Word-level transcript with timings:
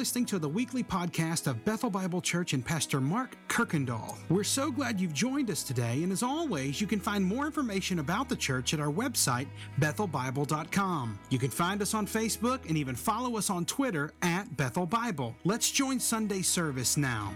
listening 0.00 0.24
to 0.24 0.38
the 0.38 0.48
weekly 0.48 0.82
podcast 0.82 1.46
of 1.46 1.62
Bethel 1.62 1.90
Bible 1.90 2.22
Church 2.22 2.54
and 2.54 2.64
Pastor 2.64 3.02
Mark 3.02 3.36
Kirkendall. 3.48 4.16
We're 4.30 4.44
so 4.44 4.70
glad 4.70 4.98
you've 4.98 5.12
joined 5.12 5.50
us 5.50 5.62
today, 5.62 6.02
and 6.02 6.10
as 6.10 6.22
always, 6.22 6.80
you 6.80 6.86
can 6.86 6.98
find 6.98 7.22
more 7.22 7.44
information 7.44 7.98
about 7.98 8.30
the 8.30 8.34
church 8.34 8.72
at 8.72 8.80
our 8.80 8.90
website, 8.90 9.46
bethelbible.com. 9.78 11.18
You 11.28 11.38
can 11.38 11.50
find 11.50 11.82
us 11.82 11.92
on 11.92 12.06
Facebook 12.06 12.66
and 12.66 12.78
even 12.78 12.94
follow 12.94 13.36
us 13.36 13.50
on 13.50 13.66
Twitter 13.66 14.10
at 14.22 14.56
Bethel 14.56 14.86
Bible. 14.86 15.36
Let's 15.44 15.70
join 15.70 16.00
Sunday 16.00 16.40
service 16.40 16.96
now. 16.96 17.34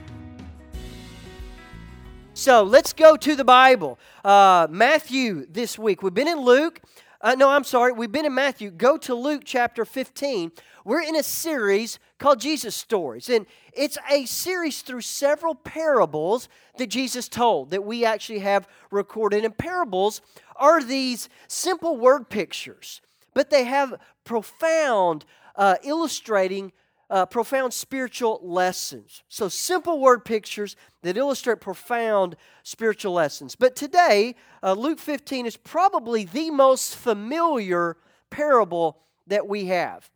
So 2.32 2.62
let's 2.62 2.94
go 2.94 3.18
to 3.18 3.36
the 3.36 3.44
Bible. 3.44 3.98
Uh, 4.24 4.68
Matthew 4.70 5.44
this 5.50 5.78
week. 5.78 6.02
We've 6.02 6.14
been 6.14 6.28
in 6.28 6.40
Luke. 6.40 6.80
Uh, 7.20 7.34
no, 7.34 7.50
I'm 7.50 7.64
sorry. 7.64 7.92
We've 7.92 8.10
been 8.10 8.24
in 8.24 8.34
Matthew. 8.34 8.70
Go 8.70 8.96
to 8.96 9.14
Luke 9.14 9.42
chapter 9.44 9.84
15. 9.84 10.50
We're 10.86 11.02
in 11.02 11.16
a 11.16 11.22
series 11.22 11.98
called 12.24 12.40
Jesus 12.40 12.74
Stories, 12.74 13.28
and 13.28 13.44
it's 13.74 13.98
a 14.10 14.24
series 14.24 14.80
through 14.80 15.02
several 15.02 15.54
parables 15.54 16.48
that 16.78 16.86
Jesus 16.86 17.28
told 17.28 17.68
that 17.68 17.84
we 17.84 18.02
actually 18.06 18.38
have 18.38 18.66
recorded. 18.90 19.44
And 19.44 19.54
parables 19.54 20.22
are 20.56 20.82
these 20.82 21.28
simple 21.48 21.98
word 21.98 22.30
pictures, 22.30 23.02
but 23.34 23.50
they 23.50 23.64
have 23.64 24.00
profound 24.24 25.26
uh, 25.54 25.74
illustrating 25.84 26.72
uh, 27.10 27.26
profound 27.26 27.74
spiritual 27.74 28.40
lessons. 28.42 29.22
So, 29.28 29.50
simple 29.50 30.00
word 30.00 30.24
pictures 30.24 30.76
that 31.02 31.18
illustrate 31.18 31.60
profound 31.60 32.36
spiritual 32.62 33.12
lessons. 33.12 33.54
But 33.54 33.76
today, 33.76 34.34
uh, 34.62 34.72
Luke 34.72 34.98
15 34.98 35.44
is 35.44 35.58
probably 35.58 36.24
the 36.24 36.50
most 36.50 36.96
familiar 36.96 37.98
parable 38.30 39.02
that 39.26 39.46
we 39.46 39.66
have. 39.66 40.08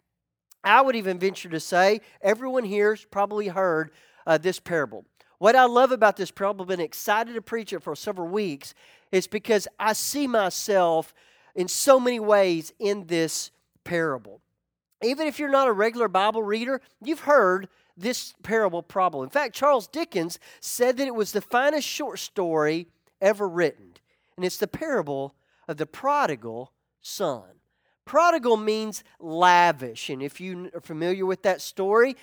I 0.64 0.80
would 0.80 0.96
even 0.96 1.18
venture 1.18 1.48
to 1.48 1.60
say 1.60 2.00
everyone 2.20 2.64
here's 2.64 3.04
probably 3.04 3.48
heard 3.48 3.90
uh, 4.26 4.38
this 4.38 4.60
parable. 4.60 5.04
What 5.38 5.54
I 5.54 5.64
love 5.64 5.92
about 5.92 6.16
this 6.16 6.30
parable, 6.30 6.62
I've 6.62 6.68
been 6.68 6.80
excited 6.80 7.34
to 7.34 7.42
preach 7.42 7.72
it 7.72 7.82
for 7.82 7.94
several 7.94 8.28
weeks, 8.28 8.74
is 9.12 9.26
because 9.26 9.68
I 9.78 9.92
see 9.92 10.26
myself 10.26 11.14
in 11.54 11.68
so 11.68 12.00
many 12.00 12.20
ways 12.20 12.72
in 12.78 13.06
this 13.06 13.50
parable. 13.84 14.40
Even 15.02 15.26
if 15.26 15.38
you're 15.38 15.48
not 15.48 15.68
a 15.68 15.72
regular 15.72 16.08
Bible 16.08 16.42
reader, 16.42 16.80
you've 17.02 17.20
heard 17.20 17.68
this 17.96 18.34
parable 18.42 18.82
probably. 18.82 19.24
In 19.24 19.30
fact, 19.30 19.54
Charles 19.54 19.86
Dickens 19.86 20.38
said 20.60 20.96
that 20.96 21.06
it 21.06 21.14
was 21.14 21.32
the 21.32 21.40
finest 21.40 21.86
short 21.86 22.18
story 22.18 22.88
ever 23.20 23.48
written, 23.48 23.94
and 24.36 24.44
it's 24.44 24.58
the 24.58 24.68
parable 24.68 25.34
of 25.68 25.76
the 25.76 25.86
prodigal 25.86 26.72
son. 27.00 27.57
Prodigal 28.08 28.56
means 28.56 29.04
lavish. 29.20 30.08
And 30.08 30.22
if 30.22 30.40
you 30.40 30.70
are 30.74 30.80
familiar 30.80 31.26
with 31.26 31.42
that 31.42 31.60
story, 31.60 32.16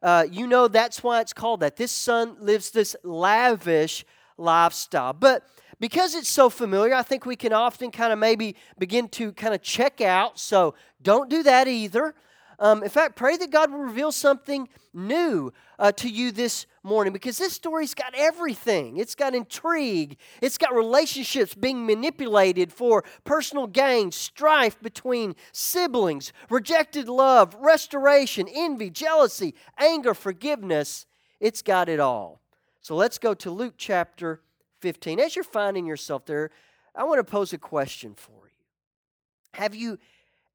uh, 0.00 0.24
you 0.30 0.46
know 0.46 0.68
that's 0.68 1.02
why 1.02 1.20
it's 1.20 1.32
called 1.32 1.58
that. 1.60 1.74
This 1.74 1.90
son 1.90 2.36
lives 2.38 2.70
this 2.70 2.94
lavish 3.02 4.04
lifestyle. 4.38 5.12
But 5.12 5.44
because 5.80 6.14
it's 6.14 6.28
so 6.28 6.48
familiar, 6.48 6.94
I 6.94 7.02
think 7.02 7.26
we 7.26 7.34
can 7.34 7.52
often 7.52 7.90
kind 7.90 8.12
of 8.12 8.20
maybe 8.20 8.54
begin 8.78 9.08
to 9.08 9.32
kind 9.32 9.52
of 9.52 9.62
check 9.62 10.00
out. 10.00 10.38
So 10.38 10.76
don't 11.02 11.28
do 11.28 11.42
that 11.42 11.66
either. 11.66 12.14
Um, 12.62 12.84
in 12.84 12.90
fact, 12.90 13.16
pray 13.16 13.36
that 13.38 13.50
God 13.50 13.72
will 13.72 13.80
reveal 13.80 14.12
something 14.12 14.68
new 14.94 15.52
uh, 15.80 15.90
to 15.90 16.08
you 16.08 16.30
this 16.30 16.66
morning 16.84 17.12
because 17.12 17.36
this 17.36 17.54
story's 17.54 17.92
got 17.92 18.14
everything. 18.16 18.98
It's 18.98 19.16
got 19.16 19.34
intrigue, 19.34 20.16
it's 20.40 20.58
got 20.58 20.72
relationships 20.72 21.56
being 21.56 21.84
manipulated 21.84 22.72
for 22.72 23.02
personal 23.24 23.66
gain, 23.66 24.12
strife 24.12 24.80
between 24.80 25.34
siblings, 25.50 26.32
rejected 26.48 27.08
love, 27.08 27.52
restoration, 27.58 28.46
envy, 28.48 28.90
jealousy, 28.90 29.56
anger, 29.76 30.14
forgiveness. 30.14 31.06
It's 31.40 31.62
got 31.62 31.88
it 31.88 31.98
all. 31.98 32.40
So 32.80 32.94
let's 32.94 33.18
go 33.18 33.34
to 33.34 33.50
Luke 33.50 33.74
chapter 33.76 34.40
15. 34.82 35.18
As 35.18 35.34
you're 35.34 35.42
finding 35.42 35.84
yourself 35.84 36.26
there, 36.26 36.52
I 36.94 37.02
want 37.02 37.18
to 37.18 37.28
pose 37.28 37.52
a 37.52 37.58
question 37.58 38.14
for 38.14 38.30
you. 38.44 38.64
Have 39.54 39.74
you 39.74 39.98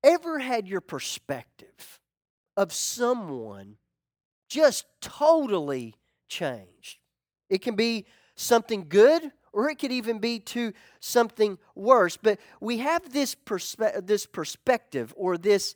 ever 0.03 0.39
had 0.39 0.67
your 0.67 0.81
perspective 0.81 1.99
of 2.57 2.73
someone 2.73 3.77
just 4.49 4.85
totally 4.99 5.95
changed? 6.27 6.97
It 7.49 7.61
can 7.61 7.75
be 7.75 8.05
something 8.35 8.87
good 8.89 9.31
or 9.53 9.69
it 9.69 9.79
could 9.79 9.91
even 9.91 10.19
be 10.19 10.39
to 10.39 10.73
something 10.99 11.57
worse. 11.73 12.17
But 12.17 12.39
we 12.59 12.79
have 12.79 13.13
this, 13.13 13.33
perspe- 13.33 14.05
this 14.05 14.25
perspective 14.25 15.13
or 15.17 15.37
this 15.37 15.73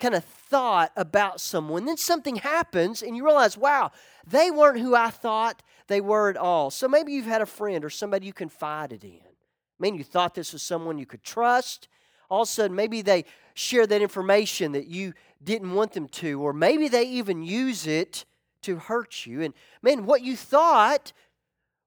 kind 0.00 0.14
of 0.14 0.24
thought 0.24 0.92
about 0.96 1.40
someone. 1.40 1.84
Then 1.84 1.96
something 1.96 2.36
happens 2.36 3.02
and 3.02 3.16
you 3.16 3.24
realize, 3.24 3.56
wow, 3.56 3.92
they 4.26 4.50
weren't 4.50 4.80
who 4.80 4.94
I 4.94 5.10
thought 5.10 5.62
they 5.86 6.00
were 6.00 6.28
at 6.28 6.36
all. 6.36 6.70
So 6.70 6.88
maybe 6.88 7.12
you've 7.12 7.26
had 7.26 7.42
a 7.42 7.46
friend 7.46 7.84
or 7.84 7.90
somebody 7.90 8.26
you 8.26 8.32
confided 8.32 9.04
in. 9.04 9.20
I 9.20 9.78
mean, 9.78 9.94
you 9.94 10.04
thought 10.04 10.34
this 10.34 10.52
was 10.52 10.62
someone 10.62 10.98
you 10.98 11.06
could 11.06 11.22
trust. 11.22 11.88
All 12.28 12.42
of 12.42 12.48
a 12.48 12.50
sudden, 12.50 12.76
maybe 12.76 13.02
they 13.02 13.24
share 13.54 13.86
that 13.86 14.02
information 14.02 14.72
that 14.72 14.86
you 14.86 15.14
didn't 15.42 15.72
want 15.72 15.92
them 15.92 16.08
to, 16.08 16.40
or 16.40 16.52
maybe 16.52 16.88
they 16.88 17.04
even 17.04 17.42
use 17.42 17.86
it 17.86 18.24
to 18.62 18.76
hurt 18.76 19.26
you. 19.26 19.42
And 19.42 19.54
man, 19.82 20.06
what 20.06 20.22
you 20.22 20.36
thought 20.36 21.12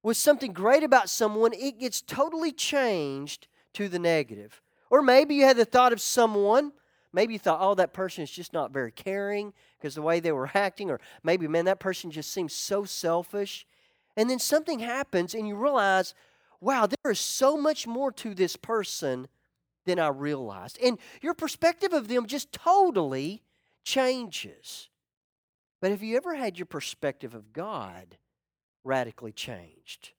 was 0.04 0.18
something 0.18 0.54
great 0.54 0.84
about 0.84 1.10
someone, 1.10 1.54
it 1.54 1.80
gets 1.80 2.02
totally 2.02 2.52
changed 2.52 3.48
to 3.74 3.90
the 3.90 4.00
negative. 4.00 4.62
Or 4.90 5.02
maybe 5.02 5.36
you 5.36 5.44
had 5.44 5.58
the 5.58 5.66
thought 5.66 5.92
of 5.92 6.00
someone, 6.00 6.72
maybe 7.12 7.34
you 7.34 7.40
thought, 7.40 7.60
oh, 7.62 7.76
that 7.76 7.94
person 7.94 8.24
is 8.24 8.32
just 8.32 8.54
not 8.54 8.72
very 8.72 8.92
caring 8.92 9.54
because 9.78 9.96
the 9.96 10.02
way 10.02 10.20
they 10.20 10.32
were 10.32 10.50
acting, 10.54 10.90
or 10.90 11.02
maybe, 11.24 11.48
man, 11.48 11.66
that 11.66 11.80
person 11.80 12.10
just 12.10 12.32
seems 12.32 12.54
so 12.54 12.86
selfish. 12.86 13.66
And 14.16 14.30
then 14.30 14.40
something 14.40 14.80
happens 14.80 15.34
and 15.34 15.48
you 15.48 15.56
realize, 15.56 16.14
wow, 16.62 16.88
there 16.88 17.12
is 17.12 17.20
so 17.20 17.58
much 17.58 17.86
more 17.86 18.12
to 18.14 18.34
this 18.34 18.56
person 18.56 19.28
than 19.88 19.98
I 19.98 20.10
realized. 20.10 20.78
And 20.84 21.00
your 21.22 21.34
perspective 21.34 21.94
of 21.94 22.08
them 22.08 22.28
just 22.28 22.52
totally 22.52 23.42
changes. 23.84 24.90
But 25.82 25.92
have 25.92 26.04
you 26.04 26.18
ever 26.18 26.36
had 26.36 26.60
your 26.60 26.66
perspective 26.68 27.34
of 27.34 27.54
God 27.54 28.18
radically 28.84 29.32
changed? 29.32 30.12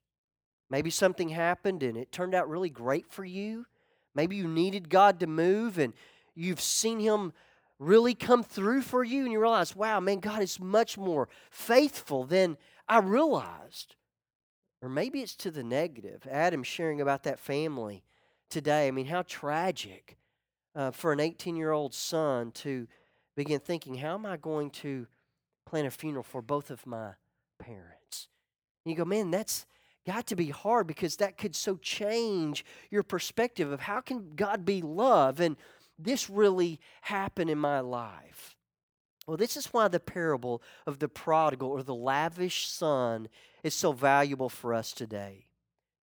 Maybe 0.70 0.90
something 0.90 1.28
happened 1.28 1.82
and 1.82 1.96
it 1.96 2.10
turned 2.10 2.34
out 2.34 2.48
really 2.48 2.70
great 2.70 3.06
for 3.06 3.24
you. 3.24 3.66
Maybe 4.14 4.36
you 4.36 4.48
needed 4.48 4.88
God 4.88 5.20
to 5.20 5.26
move 5.26 5.78
and 5.78 5.92
you've 6.34 6.60
seen 6.60 6.98
Him 6.98 7.32
really 7.78 8.14
come 8.14 8.42
through 8.42 8.82
for 8.82 9.04
you 9.04 9.22
and 9.22 9.32
you 9.32 9.40
realize, 9.40 9.76
wow, 9.76 10.00
man, 10.00 10.18
God 10.18 10.42
is 10.42 10.58
much 10.58 10.98
more 10.98 11.28
faithful 11.50 12.24
than 12.24 12.56
I 12.88 12.98
realized. 12.98 13.94
Or 14.80 14.88
maybe 14.88 15.20
it's 15.20 15.36
to 15.36 15.50
the 15.50 15.62
negative. 15.62 16.26
Adam 16.30 16.62
sharing 16.62 17.00
about 17.00 17.24
that 17.24 17.38
family 17.38 18.02
today. 18.48 18.88
I 18.88 18.90
mean, 18.90 19.06
how 19.06 19.22
tragic 19.22 20.16
uh, 20.74 20.90
for 20.90 21.12
an 21.12 21.20
18 21.20 21.56
year 21.56 21.72
old 21.72 21.94
son 21.94 22.50
to 22.52 22.86
begin 23.36 23.60
thinking, 23.60 23.94
how 23.96 24.14
am 24.14 24.26
I 24.26 24.36
going 24.36 24.70
to 24.70 25.06
plan 25.66 25.86
a 25.86 25.90
funeral 25.90 26.24
for 26.24 26.42
both 26.42 26.70
of 26.70 26.86
my 26.86 27.12
parents? 27.58 28.28
And 28.84 28.92
you 28.92 28.96
go, 28.96 29.04
man, 29.04 29.30
that's 29.30 29.66
got 30.06 30.26
to 30.28 30.36
be 30.36 30.50
hard 30.50 30.86
because 30.86 31.16
that 31.16 31.36
could 31.36 31.54
so 31.54 31.76
change 31.76 32.64
your 32.90 33.02
perspective 33.02 33.70
of 33.70 33.80
how 33.80 34.00
can 34.00 34.34
God 34.34 34.64
be 34.64 34.80
love 34.80 35.40
and 35.40 35.56
this 35.98 36.30
really 36.30 36.80
happen 37.02 37.48
in 37.48 37.58
my 37.58 37.80
life. 37.80 38.56
Well, 39.26 39.36
this 39.36 39.56
is 39.56 39.66
why 39.66 39.88
the 39.88 40.00
parable 40.00 40.62
of 40.86 41.00
the 41.00 41.08
prodigal 41.08 41.68
or 41.68 41.82
the 41.82 41.94
lavish 41.94 42.66
son 42.68 43.28
is 43.62 43.74
so 43.74 43.92
valuable 43.92 44.48
for 44.48 44.72
us 44.72 44.92
today. 44.92 45.48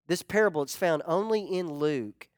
This 0.07 0.23
parable 0.23 0.63
it's 0.63 0.77
found 0.77 1.03
only 1.07 1.41
in 1.41 1.73
Luke 1.73 2.29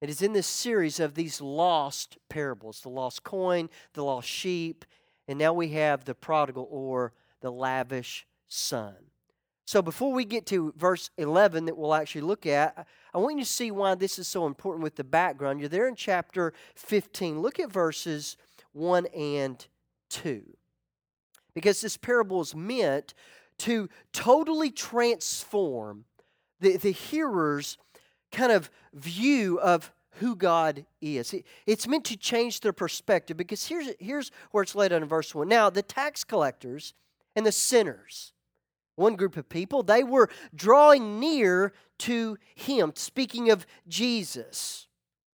it 0.00 0.08
is 0.08 0.22
in 0.22 0.32
this 0.32 0.46
series 0.46 1.00
of 1.00 1.14
these 1.14 1.40
lost 1.40 2.18
parables 2.28 2.80
the 2.80 2.88
lost 2.88 3.24
coin, 3.24 3.68
the 3.94 4.04
lost 4.04 4.28
sheep, 4.28 4.84
and 5.26 5.38
now 5.38 5.52
we 5.52 5.68
have 5.70 6.04
the 6.04 6.14
prodigal 6.14 6.68
or 6.70 7.12
the 7.40 7.50
lavish 7.50 8.26
son. 8.46 8.94
So 9.68 9.82
before 9.82 10.14
we 10.14 10.24
get 10.24 10.46
to 10.46 10.72
verse 10.78 11.10
11 11.18 11.66
that 11.66 11.76
we'll 11.76 11.94
actually 11.94 12.22
look 12.22 12.46
at, 12.46 12.86
I 13.12 13.18
want 13.18 13.36
you 13.36 13.44
to 13.44 13.50
see 13.50 13.70
why 13.70 13.94
this 13.96 14.18
is 14.18 14.26
so 14.26 14.46
important 14.46 14.82
with 14.82 14.96
the 14.96 15.04
background. 15.04 15.60
You're 15.60 15.68
there 15.68 15.86
in 15.86 15.94
chapter 15.94 16.54
15. 16.76 17.40
Look 17.40 17.60
at 17.60 17.70
verses 17.70 18.38
1 18.72 19.06
and 19.06 19.66
2. 20.08 20.42
Because 21.52 21.82
this 21.82 21.98
parable 21.98 22.40
is 22.40 22.54
meant 22.54 23.12
to 23.58 23.90
totally 24.14 24.70
transform 24.70 26.06
the, 26.60 26.76
the 26.78 26.92
hearer's 26.92 27.76
kind 28.32 28.52
of 28.52 28.70
view 28.92 29.58
of 29.60 29.92
who 30.12 30.34
God 30.34 30.84
is. 31.00 31.34
It's 31.66 31.86
meant 31.86 32.04
to 32.06 32.16
change 32.16 32.60
their 32.60 32.72
perspective 32.72 33.36
because 33.36 33.66
here's, 33.66 33.88
here's 33.98 34.30
where 34.50 34.62
it's 34.62 34.74
laid 34.74 34.92
out 34.92 35.02
in 35.02 35.08
verse 35.08 35.34
1. 35.34 35.48
Now, 35.48 35.70
the 35.70 35.82
tax 35.82 36.24
collectors 36.24 36.94
and 37.36 37.46
the 37.46 37.52
sinners, 37.52 38.32
one 38.96 39.16
group 39.16 39.36
of 39.36 39.48
people, 39.48 39.82
they 39.82 40.02
were 40.02 40.28
drawing 40.54 41.20
near 41.20 41.72
to 41.98 42.36
him, 42.54 42.92
speaking 42.96 43.50
of 43.50 43.66
Jesus. 43.86 44.86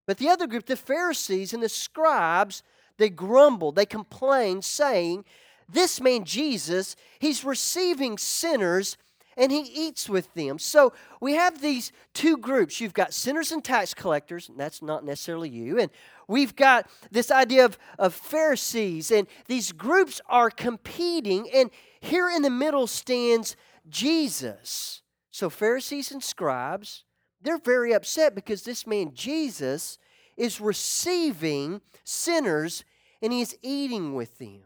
But 0.06 0.18
the 0.18 0.28
other 0.28 0.46
group, 0.46 0.66
the 0.66 0.76
Pharisees 0.76 1.54
and 1.54 1.62
the 1.62 1.68
scribes, 1.68 2.62
they 2.98 3.08
grumbled, 3.08 3.76
they 3.76 3.86
complained, 3.86 4.64
saying 4.64 5.24
this 5.68 6.00
man 6.00 6.24
Jesus, 6.24 6.94
he's 7.18 7.44
receiving 7.44 8.18
sinners 8.18 8.98
and 9.36 9.50
he 9.50 9.60
eats 9.60 10.08
with 10.08 10.32
them. 10.34 10.58
So 10.58 10.92
we 11.20 11.34
have 11.34 11.60
these 11.60 11.92
two 12.12 12.36
groups. 12.36 12.80
You've 12.80 12.94
got 12.94 13.12
sinners 13.12 13.52
and 13.52 13.62
tax 13.62 13.94
collectors, 13.94 14.48
and 14.48 14.58
that's 14.58 14.82
not 14.82 15.04
necessarily 15.04 15.48
you. 15.48 15.78
And 15.78 15.90
we've 16.28 16.54
got 16.54 16.88
this 17.10 17.30
idea 17.30 17.64
of, 17.64 17.78
of 17.98 18.14
Pharisees, 18.14 19.10
and 19.10 19.26
these 19.46 19.72
groups 19.72 20.20
are 20.28 20.50
competing. 20.50 21.48
And 21.50 21.70
here 22.00 22.28
in 22.28 22.42
the 22.42 22.50
middle 22.50 22.86
stands 22.86 23.56
Jesus. 23.88 25.02
So 25.30 25.50
Pharisees 25.50 26.12
and 26.12 26.22
scribes, 26.22 27.04
they're 27.42 27.58
very 27.58 27.92
upset 27.92 28.34
because 28.34 28.62
this 28.62 28.86
man 28.86 29.12
Jesus 29.14 29.98
is 30.36 30.60
receiving 30.60 31.80
sinners 32.04 32.84
and 33.22 33.32
he's 33.32 33.56
eating 33.62 34.14
with 34.14 34.38
them. 34.38 34.62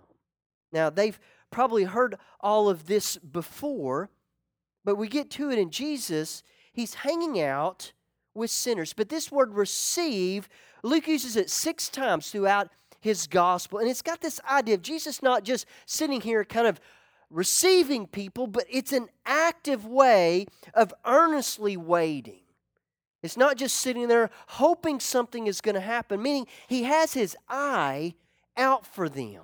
Now, 0.73 0.91
they've 0.91 1.19
probably 1.51 1.85
heard 1.85 2.17
all 2.41 2.69
of 2.69 2.87
this 2.87 3.17
before, 3.17 4.11
but 4.89 4.97
we 4.97 5.07
get 5.07 5.29
to 5.29 5.51
it 5.51 5.59
in 5.59 5.71
Jesus, 5.71 6.43
he's 6.73 6.95
hanging 6.95 7.39
out 7.43 7.93
with 8.33 8.51
sinners. 8.51 8.95
But 8.95 9.11
this 9.11 9.31
word 9.31 9.53
receive, 9.53 10.49
Luke 10.83 11.07
uses 11.07 11.37
it 11.37 11.51
six 11.51 11.91
times 11.91 12.31
throughout 12.31 12.71
his 12.99 13.27
gospel. 13.27 13.81
And 13.81 13.91
it's 13.91 14.01
got 14.01 14.23
this 14.23 14.41
idea 14.51 14.77
of 14.77 14.81
Jesus 14.81 15.23
not 15.23 15.45
just 15.45 15.67
sitting 15.85 16.23
here 16.23 16.43
kind 16.43 16.67
of 16.67 16.81
receiving 17.29 18.07
people, 18.07 18.47
but 18.47 18.65
it's 18.71 18.95
an 18.95 19.09
active 19.27 19.85
way 19.85 20.47
of 20.73 20.95
earnestly 21.05 21.77
waiting. 21.77 22.41
It's 23.23 23.37
not 23.37 23.59
just 23.59 23.77
sitting 23.77 24.09
there 24.09 24.31
hoping 24.47 25.01
something 25.01 25.47
is 25.47 25.61
going 25.61 25.75
to 25.75 25.83
happen, 25.83 26.23
meaning 26.23 26.47
he 26.67 26.85
has 26.85 27.13
his 27.13 27.37
eye 27.47 28.15
out 28.57 28.87
for 28.87 29.11
them. 29.11 29.43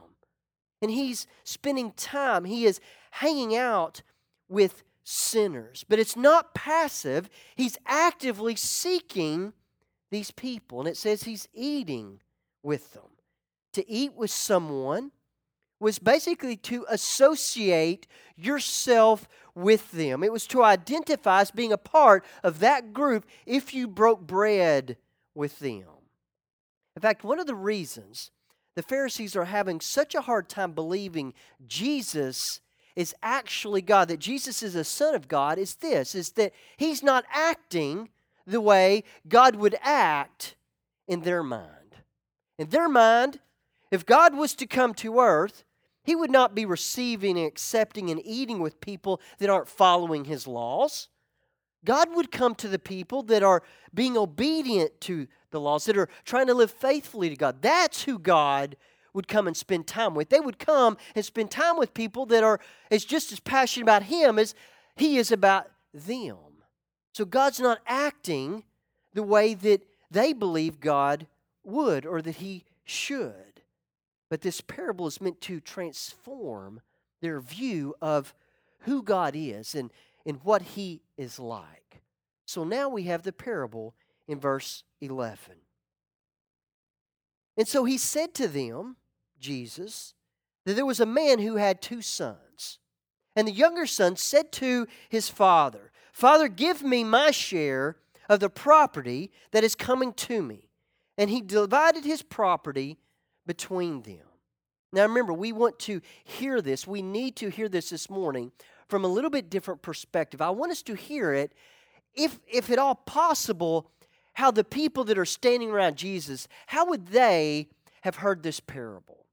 And 0.80 0.90
he's 0.90 1.26
spending 1.44 1.92
time, 1.92 2.46
he 2.46 2.64
is 2.64 2.80
hanging 3.10 3.54
out 3.54 4.00
with 4.48 4.82
sinners. 5.04 5.84
But 5.88 5.98
it's 5.98 6.16
not 6.16 6.54
passive, 6.54 7.28
he's 7.54 7.78
actively 7.86 8.56
seeking 8.56 9.52
these 10.10 10.30
people. 10.30 10.80
And 10.80 10.88
it 10.88 10.96
says 10.96 11.22
he's 11.22 11.48
eating 11.54 12.20
with 12.62 12.92
them. 12.94 13.02
To 13.74 13.88
eat 13.88 14.14
with 14.14 14.30
someone 14.30 15.12
was 15.80 15.98
basically 15.98 16.56
to 16.56 16.86
associate 16.88 18.06
yourself 18.36 19.28
with 19.54 19.90
them. 19.92 20.24
It 20.24 20.32
was 20.32 20.46
to 20.48 20.62
identify 20.62 21.42
as 21.42 21.50
being 21.50 21.72
a 21.72 21.78
part 21.78 22.24
of 22.42 22.60
that 22.60 22.92
group 22.92 23.26
if 23.44 23.74
you 23.74 23.86
broke 23.86 24.26
bread 24.26 24.96
with 25.34 25.58
them. 25.58 25.84
In 26.96 27.02
fact, 27.02 27.24
one 27.24 27.40
of 27.40 27.46
the 27.46 27.54
reasons 27.54 28.30
the 28.76 28.82
Pharisees 28.82 29.36
are 29.36 29.44
having 29.44 29.80
such 29.80 30.14
a 30.14 30.22
hard 30.22 30.48
time 30.48 30.72
believing 30.72 31.34
Jesus 31.66 32.60
is 32.96 33.14
actually 33.22 33.82
God, 33.82 34.08
that 34.08 34.20
Jesus 34.20 34.62
is 34.62 34.74
a 34.74 34.84
son 34.84 35.14
of 35.14 35.28
God, 35.28 35.58
is 35.58 35.74
this 35.76 36.14
is 36.14 36.30
that 36.32 36.52
he's 36.76 37.02
not 37.02 37.24
acting 37.32 38.08
the 38.46 38.60
way 38.60 39.04
God 39.28 39.56
would 39.56 39.76
act 39.82 40.56
in 41.08 41.20
their 41.20 41.42
mind. 41.42 41.96
In 42.58 42.68
their 42.68 42.88
mind, 42.88 43.40
if 43.90 44.06
God 44.06 44.34
was 44.34 44.54
to 44.56 44.66
come 44.66 44.94
to 44.94 45.18
earth, 45.18 45.64
he 46.04 46.14
would 46.14 46.30
not 46.30 46.54
be 46.54 46.66
receiving 46.66 47.38
and 47.38 47.46
accepting 47.46 48.10
and 48.10 48.20
eating 48.24 48.60
with 48.60 48.80
people 48.80 49.20
that 49.38 49.50
aren't 49.50 49.68
following 49.68 50.26
his 50.26 50.46
laws. 50.46 51.08
God 51.84 52.14
would 52.14 52.30
come 52.30 52.54
to 52.56 52.68
the 52.68 52.78
people 52.78 53.22
that 53.24 53.42
are 53.42 53.62
being 53.92 54.16
obedient 54.16 55.00
to 55.02 55.26
the 55.50 55.60
laws, 55.60 55.84
that 55.84 55.96
are 55.96 56.08
trying 56.24 56.46
to 56.46 56.54
live 56.54 56.70
faithfully 56.70 57.28
to 57.28 57.36
God. 57.36 57.62
That's 57.62 58.02
who 58.04 58.18
God 58.18 58.76
would 59.14 59.28
come 59.28 59.46
and 59.46 59.56
spend 59.56 59.86
time 59.86 60.14
with. 60.14 60.28
They 60.28 60.40
would 60.40 60.58
come 60.58 60.98
and 61.14 61.24
spend 61.24 61.50
time 61.50 61.78
with 61.78 61.94
people 61.94 62.26
that 62.26 62.44
are 62.44 62.60
as 62.90 63.04
just 63.04 63.32
as 63.32 63.40
passionate 63.40 63.84
about 63.84 64.02
Him 64.04 64.38
as 64.38 64.54
He 64.96 65.16
is 65.16 65.32
about 65.32 65.70
them. 65.94 66.36
So 67.14 67.24
God's 67.24 67.60
not 67.60 67.78
acting 67.86 68.64
the 69.14 69.22
way 69.22 69.54
that 69.54 69.86
they 70.10 70.32
believe 70.32 70.80
God 70.80 71.26
would 71.64 72.04
or 72.04 72.20
that 72.20 72.36
He 72.36 72.64
should. 72.84 73.62
But 74.28 74.42
this 74.42 74.60
parable 74.60 75.06
is 75.06 75.20
meant 75.20 75.40
to 75.42 75.60
transform 75.60 76.80
their 77.22 77.40
view 77.40 77.94
of 78.02 78.34
who 78.80 79.02
God 79.02 79.34
is 79.36 79.74
and, 79.74 79.90
and 80.26 80.40
what 80.42 80.62
He 80.62 81.02
is 81.16 81.38
like. 81.38 82.02
So 82.46 82.64
now 82.64 82.88
we 82.88 83.04
have 83.04 83.22
the 83.22 83.32
parable 83.32 83.94
in 84.26 84.40
verse 84.40 84.82
11. 85.00 85.38
And 87.56 87.68
so 87.68 87.84
he 87.84 87.98
said 87.98 88.34
to 88.34 88.48
them, 88.48 88.96
Jesus 89.38 90.14
that 90.64 90.74
there 90.74 90.86
was 90.86 91.00
a 91.00 91.06
man 91.06 91.38
who 91.38 91.56
had 91.56 91.82
two 91.82 92.02
sons. 92.02 92.78
And 93.36 93.46
the 93.46 93.52
younger 93.52 93.86
son 93.86 94.16
said 94.16 94.52
to 94.52 94.86
his 95.08 95.28
father, 95.28 95.90
Father, 96.12 96.48
give 96.48 96.82
me 96.82 97.04
my 97.04 97.30
share 97.30 97.96
of 98.28 98.40
the 98.40 98.48
property 98.48 99.30
that 99.50 99.64
is 99.64 99.74
coming 99.74 100.12
to 100.14 100.42
me. 100.42 100.70
And 101.18 101.30
he 101.30 101.40
divided 101.40 102.04
his 102.04 102.22
property 102.22 102.98
between 103.46 104.02
them. 104.02 104.26
Now 104.92 105.02
remember, 105.02 105.32
we 105.32 105.52
want 105.52 105.78
to 105.80 106.00
hear 106.22 106.62
this. 106.62 106.86
We 106.86 107.02
need 107.02 107.36
to 107.36 107.50
hear 107.50 107.68
this 107.68 107.90
this 107.90 108.08
morning 108.08 108.52
from 108.88 109.04
a 109.04 109.08
little 109.08 109.30
bit 109.30 109.50
different 109.50 109.82
perspective. 109.82 110.40
I 110.40 110.50
want 110.50 110.72
us 110.72 110.82
to 110.82 110.94
hear 110.94 111.32
it, 111.32 111.52
if, 112.14 112.38
if 112.46 112.70
at 112.70 112.78
all 112.78 112.94
possible, 112.94 113.90
how 114.34 114.50
the 114.50 114.64
people 114.64 115.04
that 115.04 115.18
are 115.18 115.24
standing 115.24 115.70
around 115.70 115.96
Jesus, 115.96 116.46
how 116.68 116.86
would 116.86 117.08
they 117.08 117.68
have 118.02 118.16
heard 118.16 118.42
this 118.42 118.60
parable? 118.60 119.23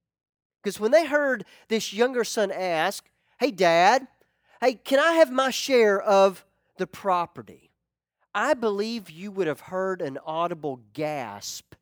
Because 0.62 0.80
when 0.80 0.92
they 0.92 1.06
heard 1.06 1.46
this 1.68 1.94
younger 1.94 2.24
son 2.24 2.52
ask, 2.52 3.10
Hey, 3.40 3.52
dad, 3.52 4.08
hey, 4.60 4.76
can 4.76 5.00
I 5.00 5.14
have 5.14 5.32
my 5.32 5.50
share 5.50 6.00
of 6.00 6.46
the 6.78 6.86
property? 6.88 7.72
I 8.34 8.54
believe 8.54 9.10
you 9.10 9.32
would 9.32 9.48
have 9.48 9.62
heard 9.62 10.02
an 10.02 10.18
audible 10.26 10.82
gasp 10.94 11.74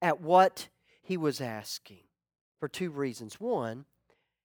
at 0.00 0.20
what 0.20 0.68
he 1.02 1.16
was 1.16 1.40
asking 1.40 2.04
for 2.58 2.68
two 2.68 2.90
reasons. 2.90 3.40
One, 3.40 3.84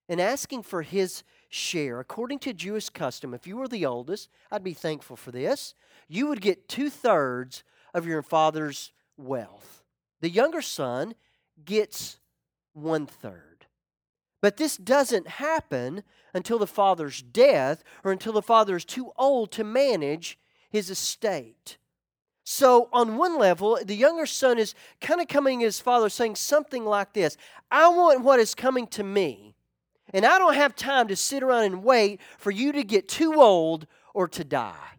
in 0.10 0.20
asking 0.20 0.64
for 0.64 0.82
his 0.82 1.24
share, 1.50 2.00
according 2.00 2.40
to 2.40 2.54
Jewish 2.54 2.90
custom, 2.90 3.34
if 3.34 3.46
you 3.46 3.58
were 3.58 3.68
the 3.68 3.86
oldest, 3.86 4.30
I'd 4.52 4.64
be 4.64 4.74
thankful 4.74 5.16
for 5.16 5.32
this, 5.32 5.74
you 6.08 6.28
would 6.28 6.42
get 6.42 6.68
two 6.68 6.90
thirds 6.90 7.64
of 7.94 8.06
your 8.06 8.22
father's 8.22 8.92
wealth. 9.18 9.84
The 10.22 10.30
younger 10.30 10.62
son 10.62 11.16
gets 11.64 12.20
one 12.74 13.06
third. 13.06 13.47
But 14.42 14.58
this 14.58 14.78
doesn't 14.78 15.28
happen 15.28 16.04
until 16.34 16.60
the 16.60 16.68
father's 16.68 17.22
death 17.22 17.84
or 18.04 18.12
until 18.12 18.34
the 18.34 18.42
father 18.42 18.76
is 18.76 18.86
too 18.86 19.12
old 19.18 19.52
to 19.54 19.64
manage 19.64 20.38
his 20.70 20.90
estate. 20.90 21.78
So, 22.44 22.88
on 22.94 23.18
one 23.18 23.38
level, 23.38 23.78
the 23.84 23.96
younger 23.96 24.26
son 24.26 24.58
is 24.58 24.74
kind 25.02 25.20
of 25.20 25.28
coming 25.28 25.60
to 25.60 25.66
his 25.66 25.82
father 25.82 26.08
saying 26.08 26.36
something 26.36 26.86
like 26.86 27.12
this 27.14 27.36
I 27.70 27.90
want 27.90 28.24
what 28.24 28.40
is 28.40 28.56
coming 28.56 28.88
to 28.88 29.04
me, 29.04 29.56
and 30.14 30.26
I 30.26 30.38
don't 30.38 30.54
have 30.54 30.76
time 30.76 31.10
to 31.10 31.16
sit 31.16 31.44
around 31.44 31.66
and 31.66 31.84
wait 31.84 32.22
for 32.38 32.52
you 32.52 32.72
to 32.72 32.84
get 32.84 33.10
too 33.10 33.34
old 33.42 33.86
or 34.14 34.30
to 34.30 34.46
die. 34.46 34.98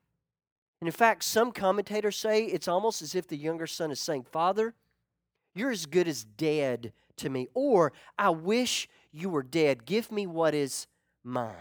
And 0.81 0.89
in 0.89 0.93
fact, 0.93 1.25
some 1.25 1.53
commentators 1.53 2.17
say 2.17 2.45
it's 2.45 2.69
almost 2.69 3.01
as 3.01 3.15
if 3.15 3.27
the 3.27 3.37
younger 3.37 3.67
son 3.67 3.91
is 3.91 4.01
saying, 4.01 4.25
Father, 4.31 4.75
you're 5.55 5.71
as 5.71 5.87
good 5.87 6.07
as 6.07 6.25
dead 6.25 6.93
to 7.19 7.31
me, 7.31 7.49
or 7.55 7.93
I 8.19 8.31
wish 8.31 8.89
you 9.13 9.31
were 9.31 9.43
dead. 9.43 9.85
Give 9.85 10.11
me 10.11 10.27
what 10.27 10.55
is 10.55 10.87
mine. 11.25 11.55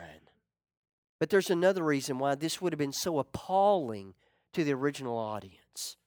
But 1.19 1.29
there's 1.29 1.49
another 1.49 1.83
reason 1.83 2.19
why 2.19 2.35
this 2.35 2.61
would 2.61 2.73
have 2.73 2.79
been 2.79 2.93
so 2.93 3.19
appalling 3.19 4.13
to 4.53 4.63
the 4.63 4.73
original 4.73 5.17
audience. 5.17 5.97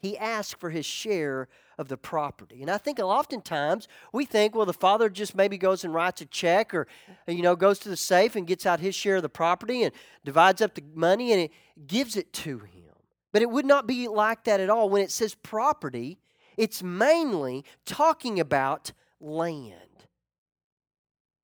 He 0.00 0.18
asked 0.18 0.60
for 0.60 0.70
his 0.70 0.84
share 0.84 1.48
of 1.78 1.88
the 1.88 1.96
property. 1.96 2.60
And 2.60 2.70
I 2.70 2.78
think 2.78 2.98
oftentimes 2.98 3.88
we 4.12 4.24
think, 4.26 4.54
well, 4.54 4.66
the 4.66 4.72
father 4.72 5.08
just 5.08 5.34
maybe 5.34 5.56
goes 5.56 5.82
and 5.82 5.94
writes 5.94 6.20
a 6.20 6.26
check 6.26 6.74
or, 6.74 6.86
you 7.26 7.42
know, 7.42 7.56
goes 7.56 7.78
to 7.80 7.88
the 7.88 7.96
safe 7.96 8.36
and 8.36 8.46
gets 8.46 8.66
out 8.66 8.80
his 8.80 8.94
share 8.94 9.16
of 9.16 9.22
the 9.22 9.28
property 9.28 9.82
and 9.82 9.92
divides 10.24 10.60
up 10.60 10.74
the 10.74 10.84
money 10.94 11.32
and 11.32 11.40
it 11.40 11.50
gives 11.86 12.16
it 12.16 12.32
to 12.34 12.58
him. 12.58 12.84
But 13.32 13.42
it 13.42 13.50
would 13.50 13.66
not 13.66 13.86
be 13.86 14.06
like 14.06 14.44
that 14.44 14.60
at 14.60 14.70
all. 14.70 14.88
When 14.88 15.02
it 15.02 15.10
says 15.10 15.34
property, 15.34 16.18
it's 16.56 16.82
mainly 16.82 17.64
talking 17.84 18.40
about 18.40 18.92
land. 19.20 19.74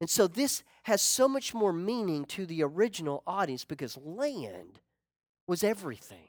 And 0.01 0.09
so 0.09 0.27
this 0.27 0.63
has 0.85 1.03
so 1.03 1.29
much 1.29 1.53
more 1.53 1.73
meaning 1.73 2.25
to 2.27 2.47
the 2.47 2.63
original 2.63 3.23
audience 3.27 3.65
because 3.65 3.99
land 3.99 4.81
was 5.47 5.63
everything. 5.63 6.29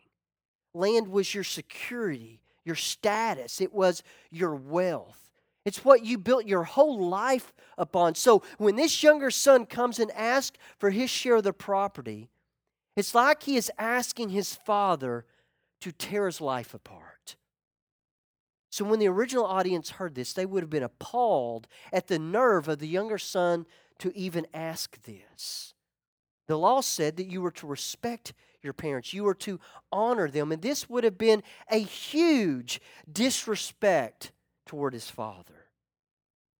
Land 0.73 1.07
was 1.07 1.33
your 1.33 1.43
security, 1.43 2.41
your 2.65 2.75
status, 2.75 3.61
it 3.61 3.73
was 3.73 4.03
your 4.29 4.55
wealth. 4.55 5.17
It's 5.63 5.85
what 5.85 6.03
you 6.03 6.17
built 6.17 6.47
your 6.47 6.63
whole 6.63 7.07
life 7.07 7.53
upon. 7.77 8.15
So 8.15 8.41
when 8.57 8.75
this 8.75 9.03
younger 9.03 9.29
son 9.29 9.65
comes 9.65 9.99
and 9.99 10.11
asks 10.11 10.57
for 10.79 10.89
his 10.89 11.09
share 11.09 11.35
of 11.35 11.43
the 11.43 11.53
property, 11.53 12.29
it's 12.95 13.13
like 13.13 13.43
he 13.43 13.57
is 13.57 13.71
asking 13.77 14.29
his 14.29 14.55
father 14.55 15.25
to 15.81 15.91
tear 15.91 16.25
his 16.25 16.41
life 16.41 16.73
apart. 16.73 17.35
So 18.71 18.85
when 18.85 18.99
the 18.99 19.09
original 19.09 19.45
audience 19.45 19.91
heard 19.91 20.15
this, 20.15 20.31
they 20.31 20.45
would 20.45 20.63
have 20.63 20.69
been 20.69 20.81
appalled 20.81 21.67
at 21.91 22.07
the 22.07 22.17
nerve 22.17 22.69
of 22.69 22.79
the 22.79 22.87
younger 22.87 23.17
son 23.17 23.65
to 23.99 24.15
even 24.17 24.47
ask 24.53 24.99
this. 25.03 25.73
The 26.47 26.57
law 26.57 26.79
said 26.79 27.17
that 27.17 27.27
you 27.27 27.41
were 27.41 27.51
to 27.51 27.67
respect 27.67 28.33
your 28.63 28.73
parents, 28.73 29.13
you 29.13 29.23
were 29.23 29.35
to 29.35 29.59
honor 29.91 30.29
them, 30.29 30.51
and 30.51 30.61
this 30.61 30.89
would 30.89 31.03
have 31.03 31.17
been 31.17 31.43
a 31.69 31.79
huge 31.79 32.79
disrespect 33.11 34.31
toward 34.65 34.93
his 34.93 35.09
father. 35.09 35.67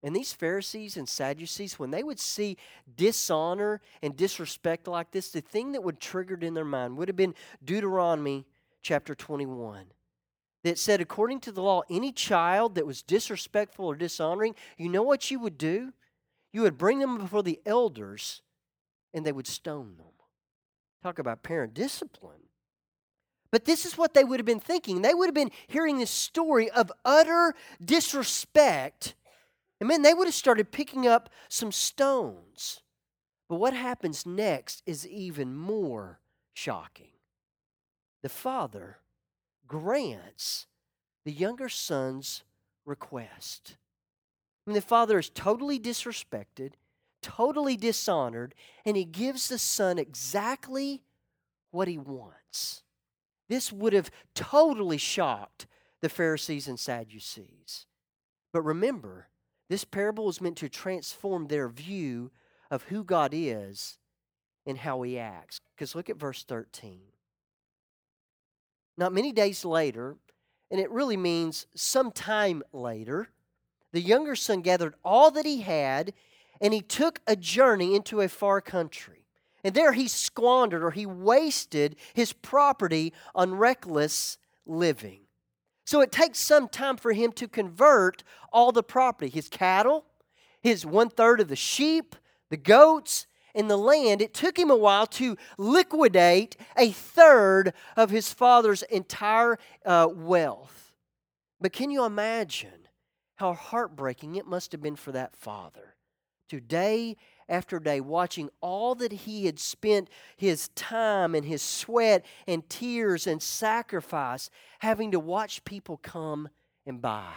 And 0.02 0.14
these 0.14 0.32
Pharisees 0.32 0.96
and 0.96 1.08
Sadducees, 1.08 1.78
when 1.78 1.92
they 1.92 2.02
would 2.02 2.18
see 2.20 2.58
dishonor 2.94 3.80
and 4.02 4.16
disrespect 4.16 4.86
like 4.86 5.12
this, 5.12 5.30
the 5.30 5.40
thing 5.40 5.72
that 5.72 5.84
would 5.84 6.00
trigger 6.00 6.34
it 6.34 6.42
in 6.42 6.54
their 6.54 6.64
mind 6.64 6.96
would 6.96 7.08
have 7.08 7.16
been 7.16 7.34
Deuteronomy 7.64 8.44
chapter 8.82 9.14
21 9.14 9.86
that 10.64 10.78
said, 10.78 11.00
according 11.00 11.40
to 11.40 11.52
the 11.52 11.62
law, 11.62 11.82
any 11.90 12.12
child 12.12 12.74
that 12.74 12.86
was 12.86 13.02
disrespectful 13.02 13.86
or 13.86 13.96
dishonoring, 13.96 14.54
you 14.78 14.88
know 14.88 15.02
what 15.02 15.30
you 15.30 15.38
would 15.40 15.58
do? 15.58 15.92
You 16.52 16.62
would 16.62 16.78
bring 16.78 16.98
them 16.98 17.18
before 17.18 17.42
the 17.42 17.60
elders 17.66 18.42
and 19.12 19.26
they 19.26 19.32
would 19.32 19.46
stone 19.46 19.96
them. 19.96 20.06
Talk 21.02 21.18
about 21.18 21.42
parent 21.42 21.74
discipline. 21.74 22.48
But 23.50 23.64
this 23.66 23.84
is 23.84 23.98
what 23.98 24.14
they 24.14 24.24
would 24.24 24.38
have 24.38 24.46
been 24.46 24.60
thinking. 24.60 25.02
They 25.02 25.14
would 25.14 25.26
have 25.26 25.34
been 25.34 25.50
hearing 25.66 25.98
this 25.98 26.10
story 26.10 26.70
of 26.70 26.90
utter 27.04 27.54
disrespect. 27.84 29.14
And 29.80 29.88
man, 29.88 30.02
they 30.02 30.14
would 30.14 30.26
have 30.26 30.34
started 30.34 30.72
picking 30.72 31.06
up 31.06 31.28
some 31.48 31.72
stones. 31.72 32.80
But 33.48 33.56
what 33.56 33.74
happens 33.74 34.24
next 34.24 34.82
is 34.86 35.06
even 35.06 35.54
more 35.54 36.20
shocking. 36.54 37.10
The 38.22 38.30
father 38.30 38.98
grants 39.72 40.66
the 41.24 41.32
younger 41.32 41.68
son's 41.68 42.42
request. 42.84 43.76
And 44.66 44.76
the 44.76 44.82
father 44.82 45.18
is 45.18 45.30
totally 45.30 45.80
disrespected, 45.80 46.72
totally 47.22 47.76
dishonored, 47.76 48.54
and 48.84 48.96
he 48.96 49.04
gives 49.04 49.48
the 49.48 49.58
son 49.58 49.98
exactly 49.98 51.02
what 51.70 51.88
he 51.88 51.96
wants. 51.96 52.82
This 53.48 53.72
would 53.72 53.94
have 53.94 54.10
totally 54.34 54.98
shocked 54.98 55.66
the 56.02 56.10
Pharisees 56.10 56.68
and 56.68 56.78
Sadducees. 56.78 57.86
But 58.52 58.62
remember, 58.62 59.28
this 59.70 59.84
parable 59.84 60.28
is 60.28 60.40
meant 60.40 60.58
to 60.58 60.68
transform 60.68 61.46
their 61.46 61.68
view 61.68 62.30
of 62.70 62.84
who 62.84 63.04
God 63.04 63.30
is 63.32 63.98
and 64.66 64.76
how 64.76 65.00
he 65.02 65.18
acts. 65.18 65.60
Because 65.74 65.94
look 65.94 66.10
at 66.10 66.18
verse 66.18 66.44
13. 66.44 67.00
Not 68.96 69.12
many 69.12 69.32
days 69.32 69.64
later, 69.64 70.16
and 70.70 70.80
it 70.80 70.90
really 70.90 71.16
means 71.16 71.66
some 71.74 72.12
time 72.12 72.62
later, 72.72 73.28
the 73.92 74.00
younger 74.00 74.36
son 74.36 74.62
gathered 74.62 74.94
all 75.04 75.30
that 75.32 75.46
he 75.46 75.60
had 75.60 76.14
and 76.60 76.72
he 76.72 76.80
took 76.80 77.20
a 77.26 77.36
journey 77.36 77.94
into 77.94 78.20
a 78.20 78.28
far 78.28 78.60
country. 78.60 79.26
And 79.64 79.74
there 79.74 79.92
he 79.92 80.08
squandered 80.08 80.82
or 80.82 80.90
he 80.90 81.06
wasted 81.06 81.96
his 82.14 82.32
property 82.32 83.12
on 83.34 83.54
reckless 83.54 84.38
living. 84.64 85.20
So 85.84 86.00
it 86.00 86.12
takes 86.12 86.38
some 86.38 86.68
time 86.68 86.96
for 86.96 87.12
him 87.12 87.32
to 87.32 87.48
convert 87.48 88.22
all 88.52 88.72
the 88.72 88.82
property 88.82 89.28
his 89.28 89.48
cattle, 89.48 90.04
his 90.60 90.86
one 90.86 91.10
third 91.10 91.40
of 91.40 91.48
the 91.48 91.56
sheep, 91.56 92.16
the 92.50 92.56
goats, 92.56 93.26
and 93.54 93.70
the 93.70 93.76
land. 93.76 94.20
It 94.20 94.34
took 94.34 94.58
him 94.58 94.70
a 94.70 94.76
while 94.76 95.06
to 95.08 95.36
liquidate 95.58 96.56
a 96.76 96.90
third 96.90 97.72
of 97.96 98.10
his 98.10 98.32
father's 98.32 98.82
entire 98.84 99.58
uh, 99.84 100.08
wealth. 100.10 100.92
But 101.60 101.72
can 101.72 101.90
you 101.90 102.04
imagine 102.04 102.88
how 103.36 103.54
heartbreaking 103.54 104.36
it 104.36 104.46
must 104.46 104.72
have 104.72 104.82
been 104.82 104.96
for 104.96 105.12
that 105.12 105.36
father 105.36 105.94
to 106.48 106.60
day 106.60 107.16
after 107.48 107.78
day 107.78 108.00
watching 108.00 108.48
all 108.60 108.94
that 108.94 109.12
he 109.12 109.46
had 109.46 109.58
spent 109.58 110.08
his 110.36 110.68
time 110.68 111.34
and 111.34 111.44
his 111.44 111.62
sweat 111.62 112.24
and 112.46 112.68
tears 112.68 113.26
and 113.26 113.42
sacrifice 113.42 114.50
having 114.80 115.10
to 115.10 115.18
watch 115.18 115.64
people 115.64 115.96
come 115.96 116.48
and 116.86 117.00
buy 117.00 117.32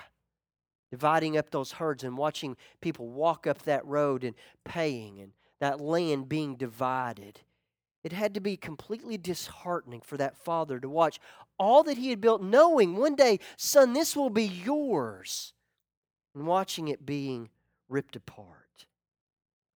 dividing 0.92 1.38
up 1.38 1.50
those 1.50 1.74
herds 1.74 2.04
and 2.04 2.18
watching 2.18 2.56
people 2.82 3.08
walk 3.10 3.48
up 3.48 3.62
that 3.64 3.86
road 3.86 4.24
and 4.24 4.36
paying 4.64 5.20
and 5.20 5.32
that 5.60 5.80
land 5.82 6.30
being 6.30 6.56
divided 6.56 7.42
it 8.06 8.14
had 8.14 8.36
to 8.36 8.40
be 8.40 8.56
completely 8.56 9.18
disheartening 9.18 10.00
for 10.00 10.16
that 10.16 10.38
father 10.38 10.80
to 10.80 10.88
watch 10.88 11.20
all 11.58 11.82
that 11.82 11.98
he 11.98 12.12
had 12.12 12.22
built 12.22 12.40
knowing 12.40 12.96
one 12.96 13.16
day 13.16 13.40
son 13.58 13.94
this 13.94 14.16
will 14.16 14.30
be 14.30 14.46
yours 14.46 15.54
and 16.36 16.46
watching 16.46 16.88
it 16.88 17.04
being 17.04 17.50
ripped 17.90 18.16
apart. 18.16 18.86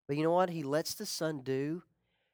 But 0.07 0.17
you 0.17 0.23
know 0.23 0.31
what? 0.31 0.51
He 0.51 0.61
lets 0.61 0.93
the 0.93 1.07
son 1.07 1.41
do 1.41 1.83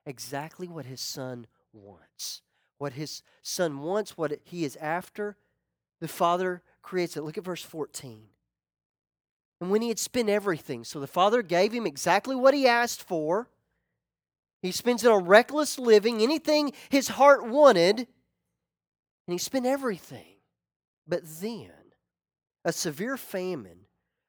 exactly 0.05 0.67
what 0.67 0.85
his 0.85 0.99
son 0.99 1.47
wants. 1.71 2.41
What 2.77 2.93
his 2.93 3.21
son 3.41 3.79
wants, 3.79 4.17
what 4.17 4.37
he 4.43 4.65
is 4.65 4.75
after, 4.77 5.37
the 6.01 6.07
father 6.09 6.61
creates 6.81 7.15
it. 7.15 7.23
Look 7.23 7.37
at 7.37 7.45
verse 7.45 7.61
14. 7.61 8.27
And 9.61 9.69
when 9.69 9.81
he 9.81 9.87
had 9.87 9.99
spent 9.99 10.29
everything, 10.29 10.83
so 10.83 10.99
the 10.99 11.07
father 11.07 11.41
gave 11.41 11.71
him 11.71 11.85
exactly 11.87 12.35
what 12.35 12.53
he 12.53 12.67
asked 12.67 13.01
for. 13.01 13.49
He 14.61 14.71
spends 14.71 15.03
it 15.03 15.11
on 15.11 15.25
reckless 15.25 15.79
living, 15.79 16.21
anything 16.21 16.73
his 16.89 17.09
heart 17.09 17.45
wanted, 17.47 17.99
and 17.99 18.07
he 19.27 19.37
spent 19.37 19.65
everything. 19.65 20.37
But 21.07 21.21
then 21.39 21.71
a 22.63 22.73
severe 22.73 23.15
famine 23.15 23.81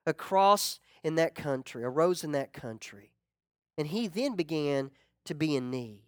across 0.06 0.78
in 1.02 1.16
that 1.16 1.34
country, 1.34 1.82
arose 1.84 2.22
in 2.22 2.32
that 2.32 2.52
country. 2.52 3.12
And 3.78 3.88
he 3.88 4.08
then 4.08 4.36
began 4.36 4.90
to 5.24 5.34
be 5.34 5.56
in 5.56 5.70
need. 5.70 6.02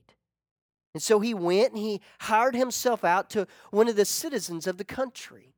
And 0.94 1.02
so 1.02 1.20
he 1.20 1.34
went 1.34 1.72
and 1.72 1.78
he 1.78 2.00
hired 2.20 2.54
himself 2.54 3.04
out 3.04 3.30
to 3.30 3.46
one 3.70 3.88
of 3.88 3.96
the 3.96 4.04
citizens 4.04 4.66
of 4.66 4.78
the 4.78 4.84
country. 4.84 5.54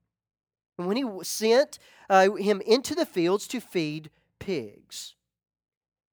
And 0.81 0.89
when 0.89 0.97
he 0.97 1.05
sent 1.25 1.79
uh, 2.09 2.31
him 2.37 2.63
into 2.63 2.95
the 2.95 3.05
fields 3.05 3.47
to 3.49 3.61
feed 3.61 4.09
pigs, 4.39 5.15